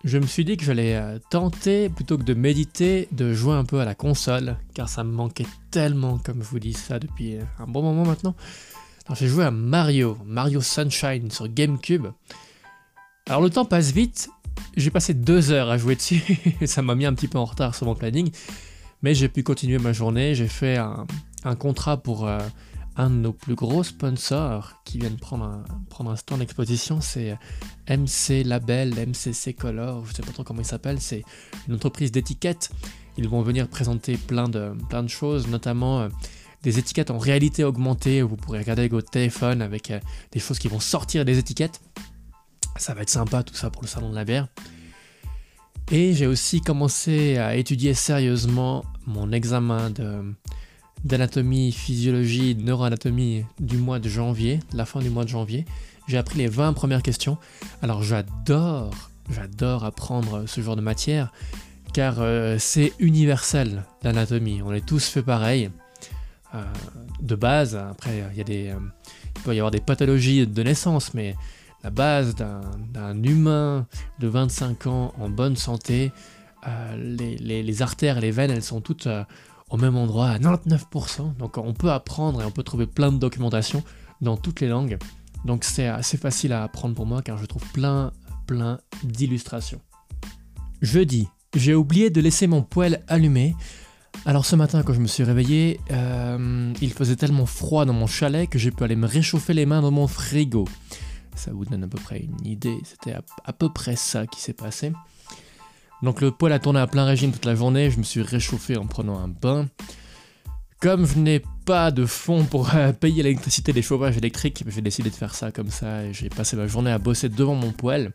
je 0.05 0.19
me 0.19 0.27
suis 0.27 0.45
dit 0.45 0.55
que 0.55 0.63
j'allais 0.63 0.95
euh, 0.95 1.17
tenter, 1.31 1.89
plutôt 1.89 2.19
que 2.19 2.23
de 2.23 2.35
méditer, 2.35 3.09
de 3.11 3.33
jouer 3.33 3.55
un 3.55 3.65
peu 3.65 3.79
à 3.79 3.85
la 3.85 3.95
console, 3.95 4.55
car 4.75 4.87
ça 4.87 5.03
me 5.03 5.11
manquait 5.11 5.47
tellement, 5.71 6.19
comme 6.19 6.43
je 6.43 6.47
vous 6.47 6.59
dis 6.59 6.73
ça 6.73 6.99
depuis 6.99 7.37
euh, 7.37 7.43
un 7.59 7.65
bon 7.65 7.81
moment 7.81 8.05
maintenant. 8.05 8.35
J'ai 9.15 9.27
joué 9.27 9.45
à 9.45 9.51
Mario, 9.51 10.17
Mario 10.23 10.61
Sunshine 10.61 11.31
sur 11.31 11.47
GameCube. 11.47 12.05
Alors 13.27 13.41
le 13.41 13.49
temps 13.49 13.65
passe 13.65 13.91
vite, 13.91 14.29
j'ai 14.77 14.91
passé 14.91 15.15
deux 15.15 15.51
heures 15.51 15.71
à 15.71 15.77
jouer 15.79 15.95
dessus, 15.95 16.21
et 16.61 16.67
ça 16.67 16.83
m'a 16.83 16.93
mis 16.93 17.07
un 17.07 17.13
petit 17.15 17.27
peu 17.27 17.39
en 17.39 17.45
retard 17.45 17.73
sur 17.73 17.87
mon 17.87 17.95
planning. 17.95 18.29
Mais 19.01 19.15
j'ai 19.15 19.27
pu 19.27 19.41
continuer 19.41 19.79
ma 19.79 19.91
journée, 19.91 20.35
j'ai 20.35 20.47
fait 20.47 20.77
un, 20.77 21.05
contrat 21.57 21.97
pour 21.97 22.27
euh, 22.27 22.39
un 22.97 23.09
de 23.09 23.15
nos 23.15 23.33
plus 23.33 23.55
gros 23.55 23.83
sponsors 23.83 24.81
qui 24.85 24.97
viennent 24.97 25.17
prendre 25.17 25.45
un, 25.45 25.63
prendre 25.89 26.11
un 26.11 26.15
stand 26.15 26.39
d'exposition, 26.39 27.01
c'est 27.01 27.37
MC 27.89 28.43
Label, 28.45 28.93
MCC 28.93 29.53
Color, 29.53 30.05
je 30.05 30.11
ne 30.11 30.15
sais 30.15 30.23
pas 30.23 30.31
trop 30.31 30.43
comment 30.43 30.61
il 30.61 30.65
s'appelle, 30.65 31.01
c'est 31.01 31.23
une 31.67 31.75
entreprise 31.75 32.11
d'étiquettes. 32.11 32.71
Ils 33.17 33.27
vont 33.27 33.41
venir 33.41 33.67
présenter 33.67 34.17
plein 34.17 34.49
de, 34.49 34.73
plein 34.89 35.03
de 35.03 35.07
choses, 35.07 35.47
notamment 35.47 36.01
euh, 36.01 36.09
des 36.63 36.79
étiquettes 36.79 37.11
en 37.11 37.17
réalité 37.17 37.63
augmentée, 37.63 38.23
où 38.23 38.29
vous 38.29 38.35
pourrez 38.35 38.59
regarder 38.59 38.81
avec 38.81 38.91
votre 38.91 39.09
téléphone 39.09 39.61
avec 39.61 39.91
euh, 39.91 39.99
des 40.31 40.39
choses 40.39 40.59
qui 40.59 40.67
vont 40.67 40.79
sortir 40.79 41.23
des 41.23 41.37
étiquettes. 41.37 41.81
Ça 42.77 42.93
va 42.93 43.01
être 43.01 43.09
sympa 43.09 43.43
tout 43.43 43.55
ça 43.55 43.69
pour 43.69 43.83
le 43.83 43.87
salon 43.87 44.09
de 44.09 44.15
la 44.15 44.25
bière. 44.25 44.47
Et 45.91 46.13
j'ai 46.13 46.27
aussi 46.27 46.61
commencé 46.61 47.37
à 47.37 47.55
étudier 47.55 47.93
sérieusement 47.93 48.83
mon 49.05 49.31
examen 49.31 49.91
d'anatomie, 51.05 51.71
physiologie, 51.71 52.55
neuroanatomie 52.55 53.45
du 53.59 53.77
mois 53.77 53.99
de 53.99 54.09
janvier, 54.09 54.59
la 54.73 54.85
fin 54.85 54.99
du 54.99 55.09
mois 55.09 55.23
de 55.23 55.29
janvier. 55.29 55.65
J'ai 56.07 56.17
appris 56.17 56.37
les 56.39 56.47
20 56.47 56.73
premières 56.73 57.01
questions. 57.01 57.37
Alors 57.81 58.03
j'adore, 58.03 58.91
j'adore 59.29 59.85
apprendre 59.85 60.45
ce 60.47 60.61
genre 60.61 60.75
de 60.75 60.81
matière 60.81 61.31
car 61.93 62.15
euh, 62.19 62.57
c'est 62.59 62.91
universel 62.99 63.83
l'anatomie. 64.03 64.61
On 64.61 64.73
est 64.73 64.85
tous 64.85 65.07
fait 65.07 65.23
pareil. 65.23 65.69
Euh, 66.53 66.63
de 67.21 67.35
base, 67.35 67.75
après 67.75 68.23
il 68.35 68.41
a 68.41 68.73
euh, 68.73 68.79
peut 69.43 69.55
y 69.55 69.59
avoir 69.59 69.71
des 69.71 69.79
pathologies 69.79 70.45
de 70.45 70.63
naissance, 70.63 71.13
mais 71.13 71.35
la 71.83 71.89
base 71.89 72.35
d'un 72.35 73.23
humain 73.23 73.87
de 74.19 74.27
25 74.27 74.87
ans 74.87 75.13
en 75.19 75.29
bonne 75.29 75.55
santé, 75.55 76.11
euh, 76.67 76.95
les, 76.97 77.81
artères 77.81 78.17
et 78.17 78.21
les 78.21 78.31
veines, 78.31 78.51
elles 78.51 78.63
sont 78.63 78.81
toutes 78.81 79.07
au 79.69 79.77
même 79.77 79.95
endroit 79.95 80.29
à 80.29 80.37
99%. 80.37 81.37
Donc 81.37 81.57
on 81.57 81.73
peut 81.73 81.91
apprendre 81.91 82.41
et 82.41 82.45
on 82.45 82.51
peut 82.51 82.63
trouver 82.63 82.87
plein 82.87 83.11
de 83.11 83.17
documentation 83.17 83.83
dans 84.21 84.37
toutes 84.37 84.61
les 84.61 84.67
langues. 84.67 84.97
Donc 85.45 85.63
c'est 85.63 85.87
assez 85.87 86.17
facile 86.17 86.53
à 86.53 86.63
apprendre 86.63 86.95
pour 86.95 87.05
moi 87.05 87.21
car 87.21 87.37
je 87.37 87.45
trouve 87.45 87.63
plein, 87.71 88.11
plein 88.47 88.79
d'illustrations. 89.03 89.81
Jeudi, 90.81 91.27
j'ai 91.55 91.73
oublié 91.73 92.09
de 92.09 92.21
laisser 92.21 92.47
mon 92.47 92.61
poêle 92.61 93.03
allumé. 93.07 93.55
Alors 94.25 94.45
ce 94.45 94.55
matin 94.55 94.83
quand 94.83 94.93
je 94.93 95.01
me 95.01 95.07
suis 95.07 95.23
réveillé, 95.23 95.79
euh, 95.91 96.73
il 96.81 96.93
faisait 96.93 97.15
tellement 97.15 97.45
froid 97.45 97.85
dans 97.85 97.93
mon 97.93 98.07
chalet 98.07 98.49
que 98.49 98.57
j'ai 98.57 98.71
pu 98.71 98.83
aller 98.83 98.95
me 98.95 99.07
réchauffer 99.07 99.53
les 99.53 99.65
mains 99.65 99.81
dans 99.81 99.91
mon 99.91 100.07
frigo. 100.07 100.65
Ça 101.35 101.51
vous 101.51 101.65
donne 101.65 101.83
à 101.83 101.87
peu 101.87 101.97
près 101.97 102.19
une 102.19 102.45
idée. 102.45 102.79
C'était 102.83 103.13
à, 103.43 103.53
peu 103.53 103.71
près 103.71 103.95
ça 103.95 104.25
qui 104.25 104.39
s'est 104.39 104.53
passé. 104.53 104.93
Donc 106.05 106.21
le 106.21 106.29
poêle 106.29 106.53
a 106.53 106.59
tourné 106.59 106.79
à 106.79 106.85
plein 106.85 107.03
régime 107.03 107.31
toute 107.31 107.45
la 107.45 107.55
journée. 107.55 107.89
Je 107.89 107.97
me 107.97 108.03
suis 108.03 108.21
réchauffé 108.21 108.77
en 108.77 108.85
prenant 108.85 109.17
un 109.17 109.27
bain. 109.27 109.65
Comme 110.79 111.07
je 111.07 111.17
n'ai 111.17 111.41
pas 111.65 111.89
de 111.89 112.05
fonds 112.05 112.45
pour 112.45 112.75
euh, 112.75 112.93
payer 112.93 113.23
l'électricité 113.23 113.73
des 113.73 113.81
chauffages 113.81 114.15
électriques, 114.15 114.63
j'ai 114.67 114.81
décidé 114.81 115.09
de 115.09 115.15
faire 115.15 115.33
ça 115.33 115.51
comme 115.51 115.71
ça 115.71 116.03
et 116.03 116.13
j'ai 116.13 116.29
passé 116.29 116.55
ma 116.57 116.67
journée 116.67 116.91
à 116.91 116.99
bosser 116.99 117.27
devant 117.27 117.55
mon 117.55 117.71
poêle. 117.71 118.11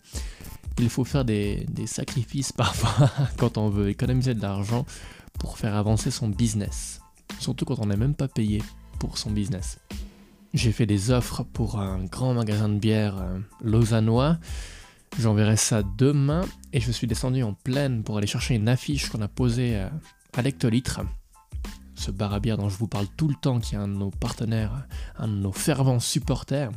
Il 0.78 0.88
faut 0.88 1.02
faire 1.02 1.25
des, 1.25 1.66
sacrifices 1.87 2.52
parfois 2.56 3.11
quand 3.38 3.59
on 3.59 3.70
veut 3.70 3.88
économiser 3.88 4.35
de 4.35 4.42
l'argent 4.42 4.87
pour 5.40 5.59
faire 5.59 5.75
avancer 5.75 6.12
son 6.12 6.28
business. 6.28 7.00
Surtout 7.40 7.64
quand 7.64 7.80
on 7.80 7.87
n'est 7.87 7.97
même 7.97 8.14
pas 8.14 8.28
payé 8.28 8.62
pour 9.00 9.18
son 9.18 9.32
business. 9.32 9.80
J'ai 10.54 10.70
fait 10.70 10.87
des 10.87 11.11
offres 11.11 11.42
pour 11.42 11.80
un 11.80 12.04
grand 12.04 12.35
magasin 12.35 12.68
de 12.68 12.78
bière 12.78 13.18
euh, 13.18 13.38
lausannois. 13.64 14.38
J'enverrai 15.19 15.57
ça 15.57 15.83
demain 15.83 16.43
et 16.73 16.81
je 16.81 16.90
suis 16.90 17.07
descendu 17.07 17.43
en 17.43 17.52
plaine 17.52 18.02
pour 18.05 18.17
aller 18.17 18.26
chercher 18.26 18.55
une 18.55 18.69
affiche 18.69 19.09
qu'on 19.11 19.21
a 19.21 19.29
posée 19.29 19.76
euh, 19.76 19.88
à 20.35 20.43
l'hectolitre. 20.43 21.00
Ce 21.95 22.11
bar 22.11 22.33
à 22.33 22.40
bière 22.40 22.57
dont 22.57 22.69
je 22.69 22.79
vous 22.79 22.87
parle 22.87 23.07
tout 23.17 23.29
le 23.29 23.35
temps, 23.35 23.61
qui 23.61 23.75
est 23.75 23.79
un 23.79 23.88
de 23.88 23.95
nos 23.95 24.11
partenaires, 24.11 24.87
un 25.19 25.29
de 25.29 25.35
nos 25.35 25.52
fervents 25.52 26.00
supporters. 26.00 26.71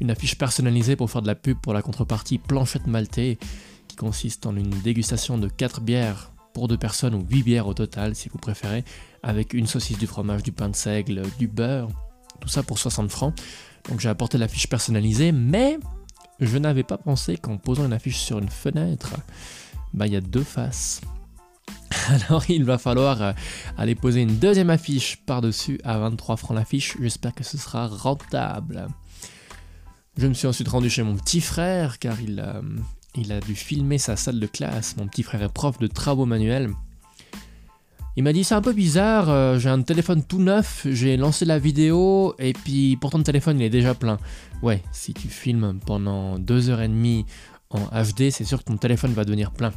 Une 0.00 0.10
affiche 0.10 0.38
personnalisée 0.38 0.96
pour 0.96 1.10
faire 1.10 1.20
de 1.20 1.26
la 1.26 1.34
pub 1.34 1.58
pour 1.60 1.74
la 1.74 1.82
contrepartie 1.82 2.38
Planchette 2.38 2.86
Maltais, 2.86 3.38
qui 3.88 3.96
consiste 3.96 4.46
en 4.46 4.56
une 4.56 4.70
dégustation 4.70 5.36
de 5.36 5.48
4 5.48 5.80
bières 5.80 6.32
pour 6.54 6.68
2 6.68 6.78
personnes 6.78 7.14
ou 7.14 7.26
8 7.28 7.42
bières 7.42 7.66
au 7.66 7.74
total 7.74 8.14
si 8.14 8.28
vous 8.30 8.38
préférez, 8.38 8.84
avec 9.22 9.52
une 9.52 9.66
saucisse 9.66 9.98
du 9.98 10.06
fromage, 10.06 10.42
du 10.42 10.52
pain 10.52 10.70
de 10.70 10.76
seigle, 10.76 11.22
du 11.38 11.48
beurre, 11.48 11.88
tout 12.40 12.48
ça 12.48 12.62
pour 12.62 12.78
60 12.78 13.10
francs. 13.10 13.34
Donc 13.88 14.00
j'ai 14.00 14.08
apporté 14.08 14.38
l'affiche 14.38 14.68
personnalisée, 14.68 15.32
mais 15.32 15.78
je 16.40 16.58
n'avais 16.58 16.82
pas 16.82 16.98
pensé 16.98 17.36
qu'en 17.36 17.56
posant 17.56 17.86
une 17.86 17.92
affiche 17.92 18.18
sur 18.18 18.38
une 18.38 18.48
fenêtre, 18.48 19.14
bah 19.92 20.06
il 20.06 20.12
y 20.12 20.16
a 20.16 20.20
deux 20.20 20.42
faces. 20.42 21.00
Alors 22.28 22.44
il 22.48 22.64
va 22.64 22.78
falloir 22.78 23.22
euh, 23.22 23.32
aller 23.78 23.94
poser 23.94 24.22
une 24.22 24.36
deuxième 24.36 24.70
affiche 24.70 25.18
par-dessus 25.24 25.80
à 25.84 25.98
23 25.98 26.36
francs 26.36 26.56
l'affiche. 26.56 26.96
J'espère 27.00 27.34
que 27.34 27.44
ce 27.44 27.58
sera 27.58 27.86
rentable. 27.86 28.88
Je 30.16 30.26
me 30.26 30.34
suis 30.34 30.46
ensuite 30.46 30.68
rendu 30.68 30.90
chez 30.90 31.02
mon 31.02 31.16
petit 31.16 31.40
frère 31.40 31.98
car 31.98 32.20
il, 32.20 32.40
euh, 32.40 32.62
il 33.16 33.32
a 33.32 33.40
dû 33.40 33.54
filmer 33.54 33.98
sa 33.98 34.16
salle 34.16 34.40
de 34.40 34.46
classe. 34.46 34.96
Mon 34.96 35.06
petit 35.06 35.22
frère 35.22 35.42
est 35.42 35.52
prof 35.52 35.78
de 35.78 35.86
travaux 35.86 36.26
manuels. 36.26 36.70
Il 38.16 38.22
m'a 38.22 38.32
dit 38.32 38.44
c'est 38.44 38.54
un 38.54 38.62
peu 38.62 38.72
bizarre, 38.72 39.28
euh, 39.28 39.58
j'ai 39.58 39.68
un 39.68 39.82
téléphone 39.82 40.22
tout 40.22 40.38
neuf, 40.38 40.86
j'ai 40.88 41.16
lancé 41.16 41.44
la 41.44 41.58
vidéo 41.58 42.36
et 42.38 42.52
puis 42.52 42.96
pourtant 43.00 43.18
le 43.18 43.24
téléphone 43.24 43.58
il 43.58 43.64
est 43.64 43.70
déjà 43.70 43.94
plein. 43.94 44.18
Ouais, 44.62 44.82
si 44.92 45.14
tu 45.14 45.26
filmes 45.26 45.80
pendant 45.84 46.38
deux 46.38 46.70
heures 46.70 46.80
et 46.80 46.88
demie 46.88 47.26
en 47.70 47.80
HD, 47.80 48.30
c'est 48.30 48.44
sûr 48.44 48.60
que 48.60 48.64
ton 48.64 48.76
téléphone 48.76 49.12
va 49.14 49.24
devenir 49.24 49.50
plein. 49.50 49.72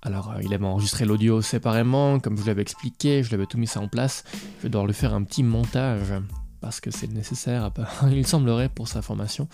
Alors 0.00 0.30
euh, 0.30 0.40
il 0.42 0.54
avait 0.54 0.64
enregistré 0.64 1.04
l'audio 1.04 1.42
séparément, 1.42 2.20
comme 2.20 2.38
je 2.38 2.46
l'avais 2.46 2.62
expliqué, 2.62 3.22
je 3.22 3.30
l'avais 3.32 3.44
tout 3.44 3.58
mis 3.58 3.66
ça 3.66 3.80
en 3.80 3.88
place. 3.88 4.24
Je 4.58 4.62
vais 4.62 4.68
devoir 4.70 4.86
lui 4.86 4.94
faire 4.94 5.12
un 5.12 5.24
petit 5.24 5.42
montage 5.42 6.14
parce 6.62 6.80
que 6.80 6.90
c'est 6.90 7.12
nécessaire, 7.12 7.70
il 8.10 8.26
semblerait 8.26 8.70
pour 8.70 8.88
sa 8.88 9.02
formation, 9.02 9.46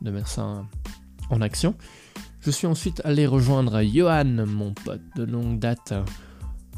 de 0.00 0.10
mettre 0.10 0.28
ça 0.28 0.64
en 1.28 1.40
action. 1.42 1.74
Je 2.40 2.50
suis 2.50 2.66
ensuite 2.66 3.02
allé 3.04 3.26
rejoindre 3.26 3.82
Johan, 3.82 4.46
mon 4.46 4.72
pote 4.72 5.02
de 5.16 5.24
longue 5.24 5.58
date, 5.58 5.92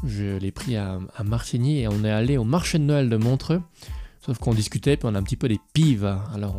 je 0.03 0.37
l'ai 0.37 0.51
pris 0.51 0.75
à, 0.75 0.99
Martigny 1.23 1.79
et 1.79 1.87
on 1.87 2.03
est 2.03 2.09
allé 2.09 2.37
au 2.37 2.43
marché 2.43 2.79
de 2.79 2.83
Noël 2.83 3.09
de 3.09 3.17
Montreux. 3.17 3.61
Sauf 4.25 4.37
qu'on 4.37 4.53
discutait, 4.53 4.97
puis 4.97 5.09
on 5.11 5.15
a 5.15 5.19
un 5.19 5.23
petit 5.23 5.35
peu 5.35 5.47
des 5.47 5.59
pives. 5.73 6.15
Alors 6.33 6.55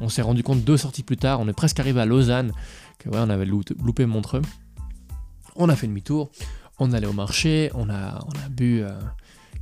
on, 0.00 0.08
s'est 0.08 0.22
rendu 0.22 0.42
compte 0.42 0.62
deux 0.62 0.76
sorties 0.76 1.02
plus 1.02 1.16
tard, 1.16 1.40
on 1.40 1.48
est 1.48 1.52
presque 1.52 1.80
arrivé 1.80 2.00
à 2.00 2.06
Lausanne, 2.06 2.52
que 2.98 3.08
ouais, 3.08 3.18
on 3.18 3.30
avait 3.30 3.46
loupé 3.46 4.06
Montreux. 4.06 4.42
On 5.56 5.68
a 5.68 5.76
fait 5.76 5.88
demi-tour, 5.88 6.30
on 6.78 6.92
allait 6.92 7.08
au 7.08 7.12
marché, 7.12 7.70
on 7.74 7.90
a, 7.90 8.24
on 8.26 8.46
a 8.46 8.48
bu 8.48 8.82
euh, 8.82 8.90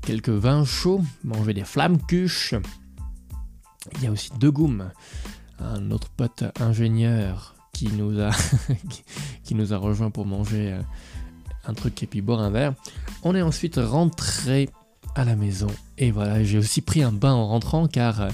quelques 0.03 0.29
vins 0.29 0.65
chauds, 0.65 1.03
mangé 1.25 1.55
des 1.55 1.65
flammes 1.65 1.99
cuches. 2.07 2.55
Il 3.97 4.05
y 4.05 4.07
a 4.07 4.11
aussi 4.11 4.31
deux 4.39 4.51
goums, 4.51 4.91
un 5.59 5.91
autre 5.91 6.11
pote 6.11 6.45
ingénieur 6.61 7.55
qui 7.73 7.89
nous 7.89 8.21
a, 8.21 8.31
qui 9.45 9.55
nous 9.55 9.73
a 9.73 9.79
rejoint 9.79 10.11
pour 10.11 10.27
manger 10.27 10.73
euh, 10.73 10.83
un 11.69 11.75
truc 11.75 12.03
et 12.03 12.07
puis 12.07 12.21
boire 12.21 12.41
un 12.41 12.51
verre. 12.51 12.75
On 13.23 13.35
est 13.35 13.43
ensuite 13.43 13.77
rentré 13.77 14.69
à 15.15 15.25
la 15.25 15.37
maison 15.37 15.69
et 15.97 16.11
voilà, 16.11 16.43
j'ai 16.43 16.59
aussi 16.59 16.81
pris 16.81 17.03
un 17.03 17.13
bain 17.13 17.33
en 17.33 17.47
rentrant 17.47 17.87
car 17.87 18.21
euh, 18.23 18.29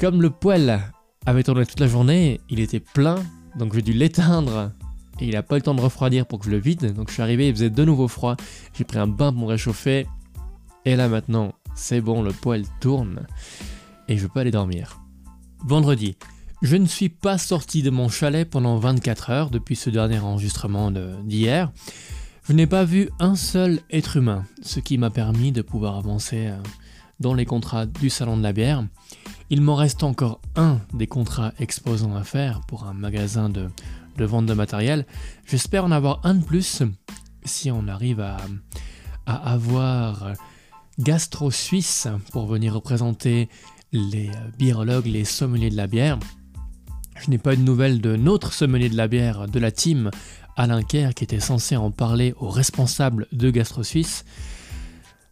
comme 0.00 0.22
le 0.22 0.30
poêle 0.30 0.80
avait 1.26 1.42
tourné 1.42 1.64
toute 1.66 1.80
la 1.80 1.86
journée, 1.86 2.40
il 2.50 2.60
était 2.60 2.80
plein, 2.80 3.22
donc 3.56 3.74
j'ai 3.74 3.82
dû 3.82 3.92
l'éteindre 3.92 4.72
et 5.20 5.26
il 5.26 5.32
n'a 5.32 5.42
pas 5.42 5.56
eu 5.56 5.58
le 5.58 5.62
temps 5.62 5.74
de 5.74 5.80
refroidir 5.80 6.26
pour 6.26 6.40
que 6.40 6.46
je 6.46 6.50
le 6.50 6.58
vide. 6.58 6.92
Donc 6.94 7.08
je 7.08 7.14
suis 7.14 7.22
arrivé, 7.22 7.48
il 7.48 7.54
faisait 7.54 7.70
de 7.70 7.84
nouveau 7.84 8.08
froid. 8.08 8.36
J'ai 8.76 8.84
pris 8.84 8.98
un 8.98 9.06
bain 9.06 9.32
pour 9.32 9.42
me 9.42 9.46
réchauffer. 9.46 10.06
Et 10.84 10.96
là 10.96 11.08
maintenant, 11.08 11.52
c'est 11.74 12.00
bon, 12.00 12.22
le 12.22 12.32
poêle 12.32 12.64
tourne. 12.80 13.26
Et 14.08 14.18
je 14.18 14.26
peux 14.26 14.40
aller 14.40 14.50
dormir. 14.50 15.00
Vendredi. 15.64 16.16
Je 16.62 16.76
ne 16.76 16.86
suis 16.86 17.08
pas 17.08 17.38
sorti 17.38 17.82
de 17.82 17.90
mon 17.90 18.08
chalet 18.08 18.48
pendant 18.48 18.76
24 18.78 19.30
heures 19.30 19.50
depuis 19.50 19.76
ce 19.76 19.90
dernier 19.90 20.18
enregistrement 20.18 20.90
d'hier. 20.90 21.70
Je 22.46 22.52
n'ai 22.52 22.66
pas 22.66 22.84
vu 22.84 23.08
un 23.20 23.36
seul 23.36 23.80
être 23.90 24.18
humain, 24.18 24.44
ce 24.60 24.78
qui 24.78 24.98
m'a 24.98 25.08
permis 25.08 25.50
de 25.50 25.62
pouvoir 25.62 25.96
avancer 25.96 26.48
euh, 26.48 26.58
dans 27.18 27.32
les 27.32 27.46
contrats 27.46 27.86
du 27.86 28.10
Salon 28.10 28.36
de 28.36 28.42
la 28.42 28.52
bière. 28.52 28.84
Il 29.48 29.62
m'en 29.62 29.74
reste 29.74 30.02
encore 30.02 30.42
un 30.54 30.78
des 30.92 31.06
contrats 31.06 31.54
exposants 31.58 32.14
à 32.14 32.22
faire 32.22 32.60
pour 32.68 32.84
un 32.84 32.92
magasin 32.92 33.48
de, 33.48 33.70
vente 34.18 34.44
de 34.44 34.52
matériel. 34.52 35.06
J'espère 35.46 35.86
en 35.86 35.90
avoir 35.90 36.20
un 36.24 36.34
de 36.34 36.44
plus 36.44 36.82
si 37.46 37.70
on 37.70 37.88
arrive 37.88 38.20
à, 38.20 38.36
avoir 39.24 40.34
Gastro 40.98 41.50
Suisse 41.50 42.08
pour 42.30 42.46
venir 42.46 42.74
représenter 42.74 43.48
les 43.90 44.30
biérologues, 44.58 45.06
les 45.06 45.24
sommeliers 45.24 45.70
de 45.70 45.76
la 45.78 45.86
bière. 45.86 46.18
Je 47.22 47.30
n'ai 47.30 47.38
pas 47.38 47.54
eu 47.54 47.56
de 47.56 47.62
nouvelles 47.62 48.02
de 48.02 48.16
notre 48.16 48.52
sommelier 48.52 48.90
de 48.90 48.96
la 48.96 49.08
bière 49.08 49.46
de 49.48 49.58
la 49.58 49.70
team 49.70 50.10
Alain 50.56 50.82
Kerr 50.82 51.14
qui 51.14 51.24
était 51.24 51.40
censé 51.40 51.76
en 51.76 51.90
parler 51.90 52.34
aux 52.38 52.48
responsables 52.48 53.26
de 53.32 53.50
Gastro 53.50 53.82
Suisse. 53.82 54.24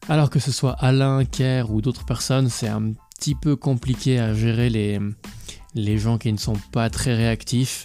Alors 0.09 0.31
que 0.31 0.41
ce 0.41 0.51
soit 0.51 0.73
Alain, 0.73 1.25
Kerr 1.25 1.71
ou 1.71 1.81
d'autres 1.81 2.05
personnes, 2.05 2.49
c'est 2.49 2.69
un 2.69 2.93
petit 3.19 3.35
peu 3.35 3.55
compliqué 3.57 4.19
à 4.19 4.35
gérer 4.35 4.69
les, 4.69 4.99
les 5.75 5.99
gens 5.99 6.19
qui 6.19 6.33
ne 6.33 6.39
sont 6.39 6.57
pas 6.73 6.91
très 6.91 7.15
réactifs. 7.15 7.85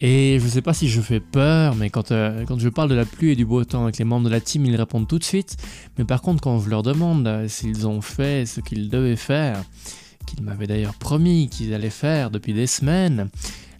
Et 0.00 0.38
je 0.40 0.46
sais 0.46 0.62
pas 0.62 0.74
si 0.74 0.88
je 0.88 1.00
fais 1.00 1.18
peur, 1.18 1.74
mais 1.74 1.90
quand, 1.90 2.12
euh, 2.12 2.44
je 2.56 2.68
parle 2.68 2.88
de 2.88 2.94
la 2.94 3.04
pluie 3.04 3.32
et 3.32 3.36
du 3.36 3.44
beau 3.44 3.64
temps 3.64 3.82
avec 3.82 3.98
les 3.98 4.04
membres 4.04 4.26
de 4.26 4.30
la 4.30 4.40
team, 4.40 4.64
ils 4.64 4.76
répondent 4.76 5.08
tout 5.08 5.18
de 5.18 5.24
suite. 5.24 5.56
Mais 5.98 6.04
par 6.04 6.22
contre, 6.22 6.40
quand 6.40 6.60
je 6.60 6.70
leur 6.70 6.84
demande 6.84 7.26
euh, 7.26 7.48
s'ils 7.48 7.86
ont 7.86 8.00
fait 8.00 8.46
ce 8.46 8.60
qu'ils 8.60 8.90
devaient 8.90 9.16
faire, 9.16 9.62
qu'ils 10.26 10.44
m'avaient 10.44 10.68
d'ailleurs 10.68 10.94
promis 10.94 11.48
qu'ils 11.48 11.74
allaient 11.74 11.90
faire 11.90 12.30
depuis 12.30 12.52
des 12.52 12.68
semaines, 12.68 13.28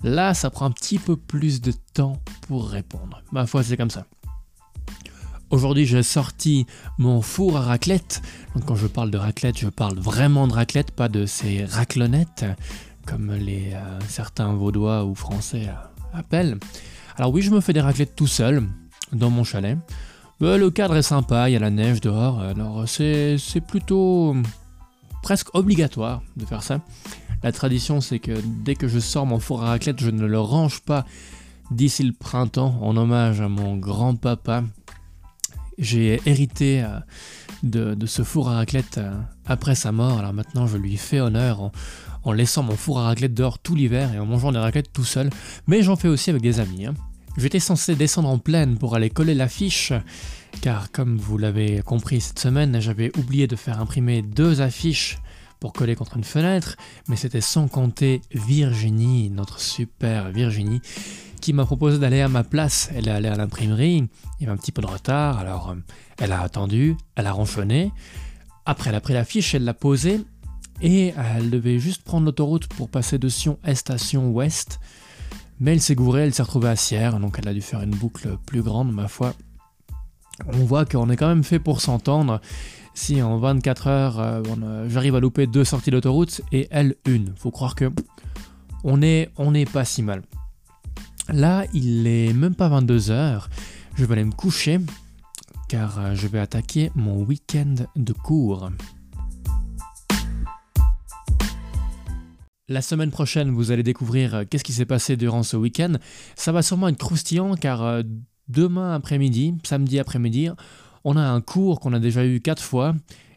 là, 0.02 0.34
ça 0.34 0.50
prend 0.50 0.66
un 0.66 0.70
petit 0.70 0.98
peu 0.98 1.16
plus 1.16 1.60
de 1.60 1.72
temps 1.94 2.20
pour 2.46 2.68
répondre. 2.68 3.22
Ma 3.32 3.46
foi, 3.46 3.62
c'est 3.62 3.76
comme 3.76 3.90
ça. 3.90 4.06
Aujourd'hui, 5.50 5.86
j'ai 5.86 6.02
sorti 6.02 6.66
mon 6.98 7.22
four 7.22 7.56
à 7.56 7.62
raclette. 7.62 8.20
Donc, 8.54 8.66
quand 8.66 8.76
je 8.76 8.86
parle 8.86 9.10
de 9.10 9.16
raclette, 9.16 9.58
je 9.58 9.68
parle 9.68 9.98
vraiment 9.98 10.46
de 10.46 10.52
raclette, 10.52 10.90
pas 10.90 11.08
de 11.08 11.24
ces 11.24 11.64
raclonettes, 11.64 12.44
comme 13.06 13.32
les, 13.32 13.72
euh, 13.72 13.98
certains 14.08 14.52
vaudois 14.52 15.04
ou 15.04 15.14
français 15.14 15.70
appelle. 16.12 16.58
Alors 17.16 17.32
oui, 17.32 17.40
je 17.40 17.50
me 17.50 17.60
fais 17.60 17.72
des 17.72 17.80
raclettes 17.80 18.14
tout 18.14 18.26
seul, 18.26 18.68
dans 19.12 19.30
mon 19.30 19.42
chalet. 19.42 19.78
Euh, 20.42 20.58
le 20.58 20.70
cadre 20.70 20.96
est 20.96 21.02
sympa, 21.02 21.48
il 21.48 21.54
y 21.54 21.56
a 21.56 21.60
la 21.60 21.70
neige 21.70 22.00
dehors, 22.00 22.40
alors 22.40 22.88
c'est 22.88 23.38
plutôt 23.66 24.36
presque 25.22 25.54
obligatoire 25.54 26.22
de 26.36 26.44
faire 26.44 26.62
ça. 26.62 26.80
La 27.42 27.52
tradition, 27.52 28.00
c'est 28.00 28.18
que 28.18 28.32
dès 28.64 28.74
que 28.74 28.88
je 28.88 28.98
sors 28.98 29.26
mon 29.26 29.38
four 29.38 29.62
à 29.62 29.68
raclette, 29.68 30.00
je 30.00 30.10
ne 30.10 30.26
le 30.26 30.40
range 30.40 30.80
pas 30.80 31.04
d'ici 31.70 32.02
le 32.02 32.12
printemps, 32.12 32.78
en 32.80 32.96
hommage 32.96 33.40
à 33.40 33.48
mon 33.48 33.76
grand-papa. 33.76 34.64
J'ai 35.78 36.20
hérité 36.26 36.82
euh, 36.82 37.94
de, 37.94 38.06
ce 38.06 38.22
four 38.22 38.48
à 38.48 38.56
raclette 38.56 38.98
euh, 38.98 39.12
après 39.46 39.74
sa 39.74 39.92
mort, 39.92 40.18
alors 40.18 40.32
maintenant 40.32 40.66
je 40.66 40.76
lui 40.76 40.96
fais 40.96 41.20
honneur 41.20 41.70
en, 42.24 42.32
laissant 42.32 42.62
mon 42.62 42.76
four 42.76 42.98
à 42.98 43.04
raclette 43.04 43.34
dehors 43.34 43.58
tout 43.58 43.74
l'hiver 43.74 44.12
et 44.12 44.18
en 44.18 44.26
mangeant 44.26 44.50
des 44.50 44.58
raclettes 44.58 44.92
tout 44.92 45.04
seul, 45.04 45.30
mais 45.66 45.82
j'en 45.82 45.96
fais 45.96 46.08
aussi 46.08 46.30
avec 46.30 46.42
des 46.42 46.58
amis. 46.58 46.86
Hein. 46.86 46.94
J'étais 47.36 47.60
censé 47.60 47.94
descendre 47.94 48.28
en 48.28 48.38
plaine 48.38 48.76
pour 48.76 48.96
aller 48.96 49.10
coller 49.10 49.34
l'affiche, 49.34 49.92
car 50.60 50.90
comme 50.90 51.16
vous 51.16 51.38
l'avez 51.38 51.82
compris 51.82 52.20
cette 52.20 52.40
semaine, 52.40 52.80
j'avais 52.80 53.16
oublié 53.16 53.46
de 53.46 53.54
faire 53.54 53.80
imprimer 53.80 54.22
deux 54.22 54.60
affiches 54.60 55.18
pour 55.60 55.72
coller 55.72 55.94
contre 55.94 56.16
une 56.16 56.24
fenêtre, 56.24 56.76
mais 57.08 57.16
c'était 57.16 57.40
sans 57.40 57.68
compter 57.68 58.20
Virginie, 58.32 59.30
notre 59.30 59.60
super 59.60 60.30
Virginie, 60.30 60.80
qui 61.40 61.52
m'a 61.52 61.64
proposé 61.64 61.98
d'aller 61.98 62.20
à 62.20 62.28
ma 62.28 62.44
place. 62.44 62.90
Elle 62.94 63.08
est 63.08 63.12
allée 63.12 63.28
à 63.28 63.36
l'imprimerie, 63.36 64.08
il 64.38 64.42
y 64.42 64.44
avait 64.44 64.52
un 64.52 64.56
petit 64.56 64.72
peu 64.72 64.82
de 64.82 64.86
retard, 64.86 65.38
alors 65.38 65.70
euh, 65.70 65.74
elle 66.18 66.32
a 66.32 66.40
attendu, 66.40 66.96
elle 67.16 67.26
a 67.26 67.32
ronchonné. 67.32 67.92
Après, 68.66 68.90
elle 68.90 68.96
a 68.96 69.00
pris 69.00 69.14
l'affiche, 69.14 69.54
elle 69.54 69.64
l'a 69.64 69.74
posée, 69.74 70.20
et 70.80 71.14
elle 71.36 71.50
devait 71.50 71.78
juste 71.78 72.02
prendre 72.02 72.26
l'autoroute 72.26 72.66
pour 72.68 72.88
passer 72.88 73.18
de 73.18 73.28
Sion 73.28 73.58
Est 73.64 73.90
à 73.90 73.98
Sion 73.98 74.30
Ouest. 74.30 74.80
Mais 75.60 75.72
elle 75.72 75.80
s'est 75.80 75.96
gourée, 75.96 76.22
elle 76.22 76.34
s'est 76.34 76.42
retrouvée 76.42 76.68
à 76.68 76.76
Sierre, 76.76 77.18
donc 77.18 77.38
elle 77.38 77.48
a 77.48 77.54
dû 77.54 77.62
faire 77.62 77.82
une 77.82 77.90
boucle 77.90 78.36
plus 78.46 78.62
grande, 78.62 78.92
ma 78.92 79.08
foi. 79.08 79.34
On 80.46 80.64
voit 80.64 80.84
qu'on 80.84 81.10
est 81.10 81.16
quand 81.16 81.28
même 81.28 81.42
fait 81.42 81.58
pour 81.58 81.80
s'entendre. 81.80 82.40
Si 82.98 83.22
en 83.22 83.38
24 83.38 83.86
heures, 83.86 84.18
euh, 84.18 84.88
j'arrive 84.88 85.14
à 85.14 85.20
louper 85.20 85.46
deux 85.46 85.62
sorties 85.62 85.92
d'autoroute 85.92 86.40
et 86.50 86.66
elle 86.72 86.96
une. 87.06 87.32
Faut 87.36 87.52
croire 87.52 87.76
que 87.76 87.92
on 88.82 89.02
est, 89.02 89.30
on 89.36 89.52
pas 89.72 89.84
si 89.84 90.02
mal. 90.02 90.22
Là, 91.28 91.64
il 91.72 92.08
est 92.08 92.32
même 92.32 92.56
pas 92.56 92.68
22 92.68 93.12
heures. 93.12 93.50
Je 93.94 94.04
vais 94.04 94.14
aller 94.14 94.24
me 94.24 94.32
coucher 94.32 94.80
car 95.68 96.00
euh, 96.00 96.14
je 96.16 96.26
vais 96.26 96.40
attaquer 96.40 96.90
mon 96.96 97.22
week-end 97.22 97.76
de 97.94 98.12
cours. 98.12 98.68
La 102.66 102.82
semaine 102.82 103.12
prochaine, 103.12 103.52
vous 103.52 103.70
allez 103.70 103.84
découvrir 103.84 104.34
euh, 104.34 104.44
qu'est-ce 104.44 104.64
qui 104.64 104.72
s'est 104.72 104.86
passé 104.86 105.16
durant 105.16 105.44
ce 105.44 105.56
week-end. 105.56 105.94
Ça 106.34 106.50
va 106.50 106.62
sûrement 106.62 106.88
être 106.88 106.98
croustillant 106.98 107.54
car 107.54 107.80
euh, 107.84 108.02
demain 108.48 108.92
après-midi, 108.92 109.54
samedi 109.62 110.00
après-midi, 110.00 110.50
on 111.04 111.16
a 111.16 111.22
un 111.22 111.40
cours 111.40 111.80
qu'on 111.80 111.92
a 111.92 112.00
déjà 112.00 112.24
eu 112.24 112.40
quatre 112.40 112.62
fois 112.62 112.94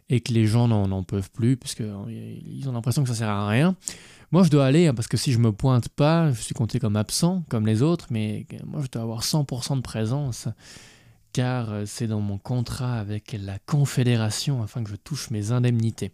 et 0.08 0.20
que 0.20 0.32
les 0.32 0.46
gens 0.46 0.68
n'en 0.68 1.02
peuvent 1.02 1.30
plus 1.30 1.56
puisqu'ils 1.56 1.84
euh, 1.86 2.68
ont 2.68 2.72
l'impression 2.72 3.02
que 3.02 3.08
ça 3.08 3.14
sert 3.14 3.28
à 3.28 3.48
rien. 3.48 3.76
Moi, 4.30 4.42
je 4.42 4.50
dois 4.50 4.64
aller 4.64 4.86
hein, 4.86 4.94
parce 4.94 5.08
que 5.08 5.16
si 5.16 5.32
je 5.32 5.38
me 5.38 5.52
pointe 5.52 5.88
pas, 5.88 6.32
je 6.32 6.40
suis 6.40 6.54
compté 6.54 6.78
comme 6.78 6.96
absent 6.96 7.44
comme 7.48 7.66
les 7.66 7.82
autres, 7.82 8.06
mais 8.10 8.46
moi, 8.66 8.80
je 8.82 8.88
dois 8.88 9.02
avoir 9.02 9.22
100% 9.22 9.76
de 9.76 9.80
présence 9.82 10.48
car 11.32 11.68
c'est 11.86 12.06
dans 12.06 12.20
mon 12.20 12.38
contrat 12.38 12.98
avec 12.98 13.36
la 13.38 13.58
Confédération 13.58 14.62
afin 14.62 14.84
que 14.84 14.90
je 14.90 14.96
touche 14.96 15.30
mes 15.30 15.50
indemnités. 15.50 16.12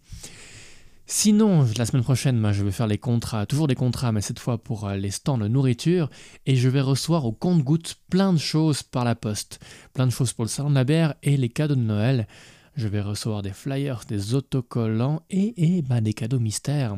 Sinon, 1.11 1.65
la 1.75 1.87
semaine 1.87 2.03
prochaine, 2.03 2.51
je 2.51 2.63
vais 2.63 2.69
faire 2.69 2.85
les 2.85 2.99
contrats, 2.99 3.47
toujours 3.47 3.65
des 3.65 3.73
contrats, 3.73 4.11
mais 4.11 4.21
cette 4.21 4.37
fois 4.37 4.59
pour 4.59 4.87
euh, 4.87 4.95
les 4.95 5.09
stands 5.09 5.39
de 5.39 5.47
nourriture, 5.47 6.07
et 6.45 6.55
je 6.55 6.69
vais 6.69 6.81
recevoir 6.81 7.25
au 7.25 7.31
compte-goutte 7.31 7.95
plein 8.11 8.31
de 8.31 8.37
choses 8.37 8.83
par 8.83 9.05
la 9.05 9.15
poste. 9.15 9.59
Plein 9.95 10.05
de 10.05 10.11
choses 10.11 10.33
pour 10.33 10.45
le 10.45 10.49
salon 10.49 10.69
de 10.69 10.75
la 10.75 10.83
bière 10.83 11.15
et 11.23 11.35
les 11.35 11.49
cadeaux 11.49 11.73
de 11.73 11.81
Noël. 11.81 12.27
Je 12.75 12.87
vais 12.87 13.01
recevoir 13.01 13.41
des 13.41 13.53
flyers, 13.53 14.03
des 14.07 14.35
autocollants 14.35 15.23
et, 15.31 15.77
et 15.77 15.81
bah, 15.81 15.99
des 15.99 16.13
cadeaux 16.13 16.39
mystères. 16.39 16.95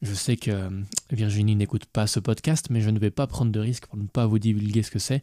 Je 0.00 0.14
sais 0.14 0.38
que 0.38 0.50
euh, 0.50 0.70
Virginie 1.10 1.56
n'écoute 1.56 1.84
pas 1.84 2.06
ce 2.06 2.20
podcast, 2.20 2.68
mais 2.70 2.80
je 2.80 2.88
ne 2.88 2.98
vais 2.98 3.10
pas 3.10 3.26
prendre 3.26 3.52
de 3.52 3.60
risque 3.60 3.86
pour 3.86 3.98
ne 3.98 4.06
pas 4.06 4.26
vous 4.26 4.38
divulguer 4.38 4.82
ce 4.82 4.90
que 4.90 4.98
c'est. 4.98 5.22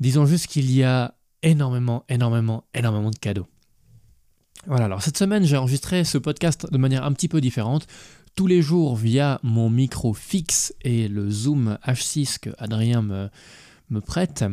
Disons 0.00 0.24
juste 0.24 0.46
qu'il 0.46 0.72
y 0.72 0.82
a 0.82 1.14
énormément, 1.42 2.06
énormément, 2.08 2.64
énormément 2.72 3.10
de 3.10 3.18
cadeaux. 3.18 3.46
Voilà, 4.68 4.86
alors 4.86 5.00
cette 5.00 5.16
semaine 5.16 5.44
j'ai 5.44 5.56
enregistré 5.56 6.02
ce 6.02 6.18
podcast 6.18 6.66
de 6.70 6.76
manière 6.76 7.04
un 7.04 7.12
petit 7.12 7.28
peu 7.28 7.40
différente, 7.40 7.86
tous 8.34 8.48
les 8.48 8.62
jours 8.62 8.96
via 8.96 9.38
mon 9.44 9.70
micro 9.70 10.12
fixe 10.12 10.74
et 10.82 11.06
le 11.06 11.30
Zoom 11.30 11.78
H6 11.86 12.40
que 12.40 12.50
Adrien 12.58 13.00
me, 13.00 13.28
me 13.90 14.00
prête. 14.00 14.44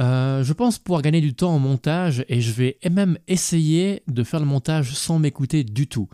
Euh, 0.00 0.42
je 0.42 0.52
pense 0.52 0.80
pouvoir 0.80 1.02
gagner 1.02 1.20
du 1.20 1.32
temps 1.32 1.54
en 1.54 1.60
montage 1.60 2.24
et 2.28 2.40
je 2.40 2.50
vais 2.50 2.78
même 2.90 3.18
essayer 3.28 4.02
de 4.08 4.24
faire 4.24 4.40
le 4.40 4.46
montage 4.46 4.94
sans 4.94 5.20
m'écouter 5.20 5.62
du 5.62 5.86
tout. 5.86 6.08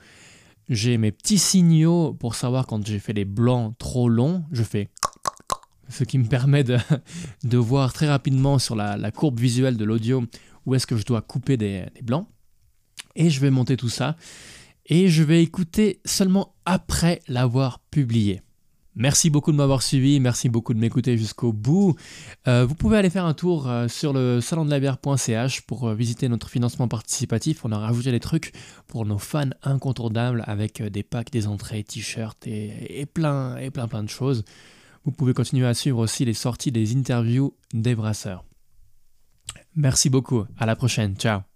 J'ai 0.69 0.99
mes 0.99 1.11
petits 1.11 1.39
signaux 1.39 2.13
pour 2.13 2.35
savoir 2.35 2.67
quand 2.67 2.87
j'ai 2.87 2.99
fait 2.99 3.15
des 3.15 3.25
blancs 3.25 3.75
trop 3.79 4.11
longs, 4.11 4.45
je 4.53 4.63
fais 4.63 4.91
ce 5.89 6.05
qui 6.05 6.19
me 6.19 6.27
permet 6.27 6.65
de 6.65 7.57
voir 7.57 7.95
très 7.95 8.09
rapidement 8.09 8.59
sur 8.59 8.77
la, 8.77 9.11
courbe 9.11 9.41
visuelle 9.41 9.79
de 9.79 9.87
l'audio 9.87 10.23
où 10.67 10.75
est-ce 10.75 10.87
que 10.87 10.99
je 10.99 11.07
dois 11.07 11.23
couper 11.23 11.57
des 11.57 11.87
blancs 12.03 12.27
et 13.19 13.29
je 13.29 13.41
vais 13.41 13.51
monter 13.51 13.77
tout 13.77 13.91
ça 13.91 14.17
et 14.87 15.09
je 15.09 15.23
vais 15.23 15.43
écouter 15.43 16.01
seulement 16.07 16.55
après 16.65 17.21
l'avoir 17.29 17.81
publié. 17.91 18.41
Merci 18.95 19.31
beaucoup 19.31 19.53
de 19.53 19.57
m'avoir 19.57 19.83
suivi, 19.83 20.19
merci 20.19 20.49
beaucoup 20.49 20.75
de 20.75 20.81
m'écouter 20.81 21.17
jusqu'au 21.17 21.53
bout. 21.53 21.95
Euh, 22.49 22.67
vous 22.67 22.75
pouvez 22.75 22.97
aller 22.97 23.11
faire 23.11 23.27
un 23.27 23.35
tour 23.35 23.69
euh, 23.69 23.87
sur 23.87 24.13
le 24.13 24.41
salon 24.41 24.65
de 24.65 24.71
la 24.71 24.81
bière.ch 24.81 25.61
pour 25.61 25.87
euh, 25.87 25.95
visiter 25.95 26.29
notre 26.29 26.49
financement 26.49 26.89
participatif. 26.89 27.65
On 27.65 27.71
a 27.71 27.79
rajouté 27.79 28.11
des 28.11 28.19
trucs 28.19 28.53
pour 28.89 29.07
nos 29.07 29.19
fans 29.19 29.51
incontournables 29.63 30.43
avec 30.49 30.83
des 30.83 31.05
packs, 31.05 31.31
des 31.31 31.47
entrées, 31.47 31.85
t-shirts 31.85 32.45
et, 32.49 33.07
plein, 33.07 33.57
et 33.59 33.71
plein 33.71 33.87
plein 33.87 34.03
de 34.03 34.09
choses. 34.09 34.45
Vous 35.05 35.13
pouvez 35.13 35.33
continuer 35.33 35.67
à 35.67 35.75
suivre 35.75 36.01
aussi 36.01 36.25
les 36.25 36.35
sorties 36.35 36.73
des 36.73 36.97
interviews 36.97 37.55
des 37.73 37.95
brasseurs. 37.95 38.45
Merci 39.77 40.11
beaucoup, 40.11 40.45
à 40.59 40.67
la 40.67 40.75
prochaine, 40.75 41.15
ciao 41.15 41.48